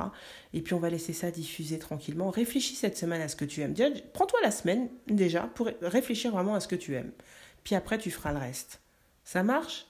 Et 0.54 0.62
puis 0.62 0.74
on 0.74 0.80
va 0.80 0.90
laisser 0.90 1.12
ça 1.12 1.32
diffuser 1.32 1.80
tranquillement. 1.80 2.30
Réfléchis 2.30 2.76
cette 2.76 2.98
semaine 2.98 3.22
à 3.22 3.28
ce 3.28 3.36
que 3.36 3.46
tu 3.46 3.62
aimes. 3.62 3.74
Prends-toi 4.14 4.40
la 4.44 4.52
semaine 4.52 4.90
déjà 5.08 5.42
pour 5.56 5.70
réfléchir 5.82 6.32
vraiment 6.32 6.56
à 6.56 6.60
ce 6.60 6.68
que 6.68 6.76
tu 6.76 6.96
aimes. 6.96 7.12
Puis 7.64 7.76
après, 7.76 7.98
tu 7.98 8.12
feras 8.12 8.32
le 8.32 8.40
reste. 8.40 8.82
Ça 9.24 9.44
marche? 9.44 9.88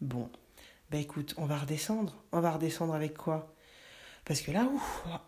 Bon. 0.00 0.28
Ben 0.90 1.00
écoute, 1.00 1.34
on 1.36 1.46
va 1.46 1.58
redescendre. 1.58 2.24
On 2.32 2.40
va 2.40 2.52
redescendre 2.52 2.94
avec 2.94 3.16
quoi? 3.16 3.55
Parce 4.26 4.42
que 4.42 4.50
là, 4.50 4.68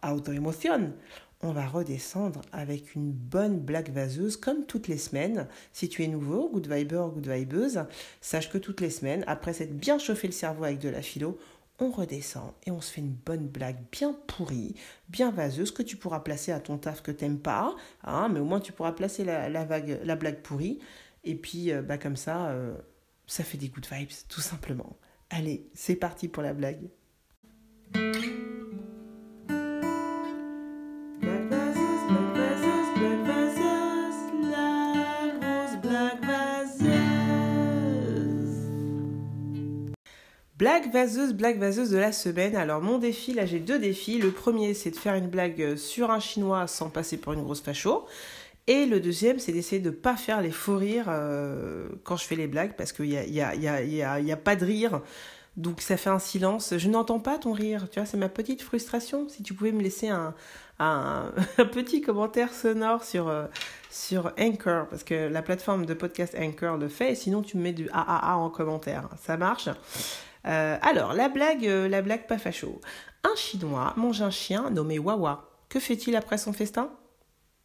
auto-émotionne. 0.02 0.92
On 1.40 1.52
va 1.52 1.68
redescendre 1.68 2.42
avec 2.50 2.96
une 2.96 3.12
bonne 3.12 3.60
blague 3.60 3.92
vaseuse 3.92 4.36
comme 4.36 4.66
toutes 4.66 4.88
les 4.88 4.98
semaines. 4.98 5.46
Si 5.72 5.88
tu 5.88 6.02
es 6.02 6.08
nouveau, 6.08 6.50
good 6.50 6.66
viber, 6.66 7.06
good 7.14 7.28
vibeuse, 7.28 7.84
sache 8.20 8.50
que 8.50 8.58
toutes 8.58 8.80
les 8.80 8.90
semaines, 8.90 9.22
après 9.28 9.52
s'être 9.52 9.76
bien 9.76 9.98
chauffé 9.98 10.26
le 10.26 10.32
cerveau 10.32 10.64
avec 10.64 10.80
de 10.80 10.88
la 10.88 11.00
philo, 11.00 11.38
on 11.78 11.92
redescend 11.92 12.52
et 12.66 12.72
on 12.72 12.80
se 12.80 12.92
fait 12.92 13.00
une 13.00 13.14
bonne 13.14 13.46
blague 13.46 13.78
bien 13.92 14.16
pourrie, 14.26 14.74
bien 15.08 15.30
vaseuse, 15.30 15.70
que 15.70 15.84
tu 15.84 15.96
pourras 15.96 16.18
placer 16.18 16.50
à 16.50 16.58
ton 16.58 16.76
taf 16.76 17.00
que 17.00 17.12
t'aimes 17.12 17.38
pas, 17.38 17.76
hein, 18.02 18.28
mais 18.28 18.40
au 18.40 18.44
moins 18.44 18.58
tu 18.58 18.72
pourras 18.72 18.90
placer 18.90 19.22
la, 19.22 19.64
blague 19.64 20.42
pourrie. 20.42 20.80
Et 21.22 21.36
puis, 21.36 21.70
euh, 21.70 21.82
bah, 21.82 21.98
comme 21.98 22.16
ça, 22.16 22.48
euh, 22.48 22.74
ça 23.28 23.44
fait 23.44 23.58
des 23.58 23.68
good 23.68 23.86
vibes, 23.88 24.10
tout 24.28 24.40
simplement. 24.40 24.96
Allez, 25.30 25.68
c'est 25.72 25.94
parti 25.94 26.26
pour 26.26 26.42
la 26.42 26.52
blague. 26.52 26.88
Blague 40.58 40.92
vaseuse, 40.92 41.34
blague 41.34 41.60
vaseuse 41.60 41.90
de 41.90 41.98
la 41.98 42.10
semaine. 42.10 42.56
Alors 42.56 42.82
mon 42.82 42.98
défi, 42.98 43.32
là 43.32 43.46
j'ai 43.46 43.60
deux 43.60 43.78
défis. 43.78 44.18
Le 44.18 44.32
premier 44.32 44.74
c'est 44.74 44.90
de 44.90 44.96
faire 44.96 45.14
une 45.14 45.28
blague 45.28 45.76
sur 45.76 46.10
un 46.10 46.18
chinois 46.18 46.66
sans 46.66 46.90
passer 46.90 47.16
pour 47.16 47.32
une 47.32 47.44
grosse 47.44 47.60
facho. 47.60 48.06
Et 48.66 48.84
le 48.84 48.98
deuxième, 49.00 49.38
c'est 49.38 49.52
d'essayer 49.52 49.80
de 49.80 49.88
ne 49.88 49.94
pas 49.94 50.16
faire 50.16 50.42
les 50.42 50.50
faux 50.50 50.76
rires 50.76 51.06
euh, 51.08 51.88
quand 52.02 52.16
je 52.16 52.24
fais 52.24 52.34
les 52.34 52.48
blagues, 52.48 52.74
parce 52.76 52.92
qu'il 52.92 53.06
n'y 53.06 53.16
a, 53.16 53.24
y 53.24 53.40
a, 53.40 53.54
y 53.54 53.66
a, 53.66 53.82
y 53.82 54.02
a, 54.02 54.20
y 54.20 54.32
a 54.32 54.36
pas 54.36 54.56
de 54.56 54.64
rire. 54.64 55.00
Donc 55.56 55.80
ça 55.80 55.96
fait 55.96 56.10
un 56.10 56.18
silence. 56.18 56.74
Je 56.76 56.88
n'entends 56.88 57.18
pas 57.18 57.38
ton 57.38 57.52
rire. 57.52 57.88
Tu 57.90 57.98
vois, 57.98 58.06
c'est 58.06 58.18
ma 58.18 58.28
petite 58.28 58.60
frustration. 58.60 59.28
Si 59.28 59.42
tu 59.42 59.54
pouvais 59.54 59.72
me 59.72 59.80
laisser 59.80 60.08
un, 60.08 60.34
un, 60.80 61.32
petit 61.72 62.02
commentaire 62.02 62.52
sonore 62.52 63.04
sur, 63.04 63.28
euh, 63.28 63.46
sur 63.90 64.32
Anchor, 64.38 64.86
parce 64.88 65.02
que 65.02 65.28
la 65.28 65.40
plateforme 65.40 65.86
de 65.86 65.94
podcast 65.94 66.36
Anchor 66.38 66.76
le 66.76 66.88
fait, 66.88 67.12
et 67.12 67.14
sinon 67.14 67.42
tu 67.42 67.56
me 67.56 67.62
mets 67.62 67.72
du 67.72 67.88
AAA 67.90 68.36
en 68.36 68.50
commentaire. 68.50 69.08
Ça 69.22 69.36
marche? 69.36 69.68
Euh, 70.46 70.78
Alors, 70.82 71.12
la 71.14 71.28
blague, 71.28 71.64
la 71.64 72.02
blague 72.02 72.26
pas 72.26 72.38
facho. 72.38 72.80
Un 73.24 73.34
Chinois 73.36 73.94
mange 73.96 74.22
un 74.22 74.30
chien 74.30 74.70
nommé 74.70 74.98
Wawa. 74.98 75.48
Que 75.68 75.80
fait-il 75.80 76.16
après 76.16 76.38
son 76.38 76.52
festin? 76.52 76.90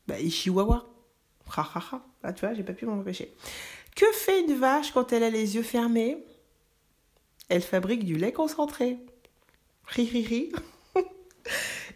Bah, 0.07 0.19
il 0.19 0.31
chihuahua. 0.31 0.85
Ha 1.55 1.61
ha 1.61 1.83
ha. 1.91 2.01
Ah, 2.23 2.33
tu 2.33 2.45
vois, 2.45 2.53
j'ai 2.53 2.63
pas 2.63 2.73
pu 2.73 2.85
m'en 2.85 2.99
empêcher. 2.99 3.33
Que 3.95 4.05
fait 4.13 4.41
une 4.41 4.55
vache 4.55 4.91
quand 4.91 5.13
elle 5.13 5.23
a 5.23 5.29
les 5.29 5.55
yeux 5.55 5.63
fermés? 5.63 6.25
Elle 7.49 7.61
fabrique 7.61 8.05
du 8.05 8.17
lait 8.17 8.31
concentré. 8.31 8.97
Ri 9.85 10.09
ri 10.09 10.25
ri. 10.25 10.51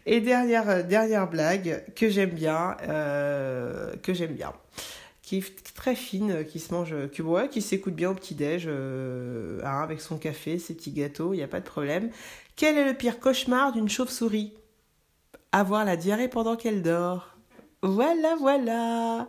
Et 0.06 0.20
dernière, 0.20 0.68
euh, 0.68 0.82
dernière 0.82 1.28
blague 1.28 1.84
que 1.94 2.08
j'aime 2.08 2.30
bien, 2.30 2.76
euh, 2.82 3.94
que 3.96 4.14
j'aime 4.14 4.34
bien, 4.34 4.52
qui 5.28 5.36
est 5.36 5.74
très 5.74 5.94
fine, 5.94 6.42
qui 6.46 6.58
se 6.58 6.72
mange, 6.72 6.94
qui, 7.12 7.20
ouais, 7.20 7.50
qui 7.50 7.60
s'écoute 7.60 7.94
bien 7.94 8.08
au 8.08 8.14
petit-déj, 8.14 8.64
euh, 8.66 9.60
hein, 9.62 9.82
avec 9.82 10.00
son 10.00 10.16
café, 10.16 10.58
ses 10.58 10.72
petits 10.72 10.90
gâteaux, 10.90 11.34
il 11.34 11.36
n'y 11.36 11.42
a 11.42 11.48
pas 11.48 11.60
de 11.60 11.66
problème. 11.66 12.08
Quel 12.56 12.78
est 12.78 12.86
le 12.86 12.94
pire 12.94 13.20
cauchemar 13.20 13.72
d'une 13.72 13.90
chauve-souris? 13.90 14.54
Avoir 15.52 15.84
la 15.84 15.98
diarrhée 15.98 16.28
pendant 16.28 16.56
qu'elle 16.56 16.80
dort. 16.80 17.36
Voilà, 17.82 18.36
voilà. 18.36 19.28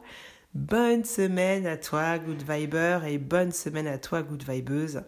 Bonne 0.53 1.03
semaine 1.03 1.67
à 1.67 1.75
toi, 1.75 2.17
Good 2.17 2.49
Viber, 2.49 3.01
et 3.05 3.17
bonne 3.17 3.51
semaine 3.51 3.88
à 3.88 3.97
toi, 3.97 4.21
Good 4.21 4.49
Vibeuse. 4.49 5.01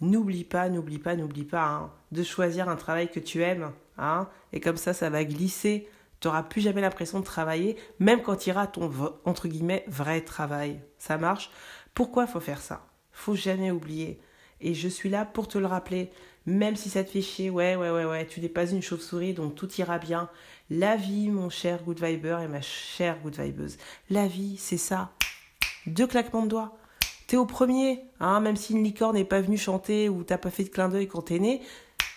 N'oublie 0.00 0.44
pas, 0.44 0.70
n'oublie 0.70 0.98
pas, 0.98 1.16
n'oublie 1.16 1.44
pas 1.44 1.66
hein, 1.66 1.92
de 2.12 2.22
choisir 2.22 2.70
un 2.70 2.76
travail 2.76 3.10
que 3.10 3.20
tu 3.20 3.42
aimes. 3.42 3.72
Hein, 3.98 4.26
et 4.54 4.60
comme 4.60 4.78
ça, 4.78 4.94
ça 4.94 5.10
va 5.10 5.22
glisser. 5.22 5.86
Tu 6.20 6.28
n'auras 6.28 6.42
plus 6.42 6.60
jamais 6.60 6.80
l'impression 6.80 7.20
de 7.20 7.24
travailler, 7.24 7.76
même 7.98 8.22
quand 8.22 8.36
tu 8.36 8.50
iras 8.50 8.66
ton, 8.66 8.90
entre 9.24 9.48
guillemets, 9.48 9.84
vrai 9.88 10.20
travail. 10.20 10.80
Ça 10.98 11.16
marche? 11.16 11.50
Pourquoi 11.94 12.26
faut 12.26 12.40
faire 12.40 12.60
ça? 12.60 12.86
Faut 13.12 13.34
jamais 13.34 13.70
oublier. 13.70 14.20
Et 14.60 14.74
je 14.74 14.88
suis 14.88 15.08
là 15.08 15.24
pour 15.24 15.48
te 15.48 15.58
le 15.58 15.66
rappeler. 15.66 16.10
Même 16.46 16.76
si 16.76 16.90
ça 16.90 17.04
te 17.04 17.10
fait 17.10 17.22
chier, 17.22 17.50
ouais, 17.50 17.76
ouais, 17.76 17.90
ouais, 17.90 18.04
ouais, 18.04 18.26
tu 18.26 18.40
n'es 18.40 18.48
pas 18.48 18.70
une 18.70 18.82
chauve-souris, 18.82 19.34
donc 19.34 19.54
tout 19.54 19.70
ira 19.74 19.98
bien. 19.98 20.30
La 20.70 20.96
vie, 20.96 21.28
mon 21.28 21.50
cher 21.50 21.82
Good 21.82 22.02
Viber 22.02 22.38
et 22.42 22.48
ma 22.48 22.62
chère 22.62 23.18
Good 23.20 23.38
Vibeuse, 23.38 23.76
la 24.08 24.26
vie, 24.26 24.56
c'est 24.56 24.78
ça. 24.78 25.12
Deux 25.86 26.06
claquements 26.06 26.44
de 26.44 26.48
doigts. 26.48 26.76
T'es 27.26 27.36
au 27.36 27.46
premier, 27.46 28.04
hein, 28.20 28.40
même 28.40 28.56
si 28.56 28.72
une 28.72 28.82
licorne 28.82 29.16
n'est 29.16 29.24
pas 29.24 29.40
venue 29.40 29.58
chanter 29.58 30.08
ou 30.08 30.24
t'as 30.24 30.38
pas 30.38 30.50
fait 30.50 30.64
de 30.64 30.70
clin 30.70 30.88
d'œil 30.88 31.08
quand 31.08 31.22
t'es 31.22 31.38
né, 31.38 31.62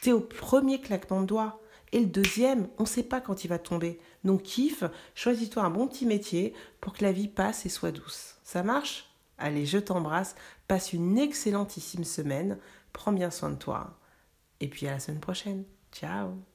t'es 0.01 0.11
au 0.11 0.21
premier 0.21 0.79
claquement 0.79 1.21
de 1.21 1.27
doigts. 1.27 1.59
Et 1.93 1.99
le 1.99 2.07
deuxième, 2.07 2.67
on 2.79 2.83
ne 2.83 2.87
sait 2.87 3.03
pas 3.03 3.21
quand 3.21 3.45
il 3.45 3.47
va 3.47 3.59
tomber. 3.59 3.99
Donc 4.23 4.41
kiffe, 4.41 4.83
choisis-toi 5.13 5.63
un 5.63 5.69
bon 5.69 5.87
petit 5.87 6.07
métier 6.07 6.53
pour 6.81 6.93
que 6.93 7.03
la 7.03 7.11
vie 7.11 7.27
passe 7.27 7.67
et 7.67 7.69
soit 7.69 7.91
douce. 7.91 8.35
Ça 8.43 8.63
marche? 8.63 9.09
Allez, 9.37 9.67
je 9.67 9.77
t'embrasse, 9.77 10.35
passe 10.67 10.91
une 10.91 11.19
excellentissime 11.19 12.03
semaine, 12.03 12.57
prends 12.93 13.13
bien 13.13 13.29
soin 13.29 13.51
de 13.51 13.57
toi. 13.57 13.99
Et 14.59 14.67
puis 14.67 14.87
à 14.87 14.93
la 14.93 14.99
semaine 14.99 15.21
prochaine. 15.21 15.65
Ciao 15.91 16.52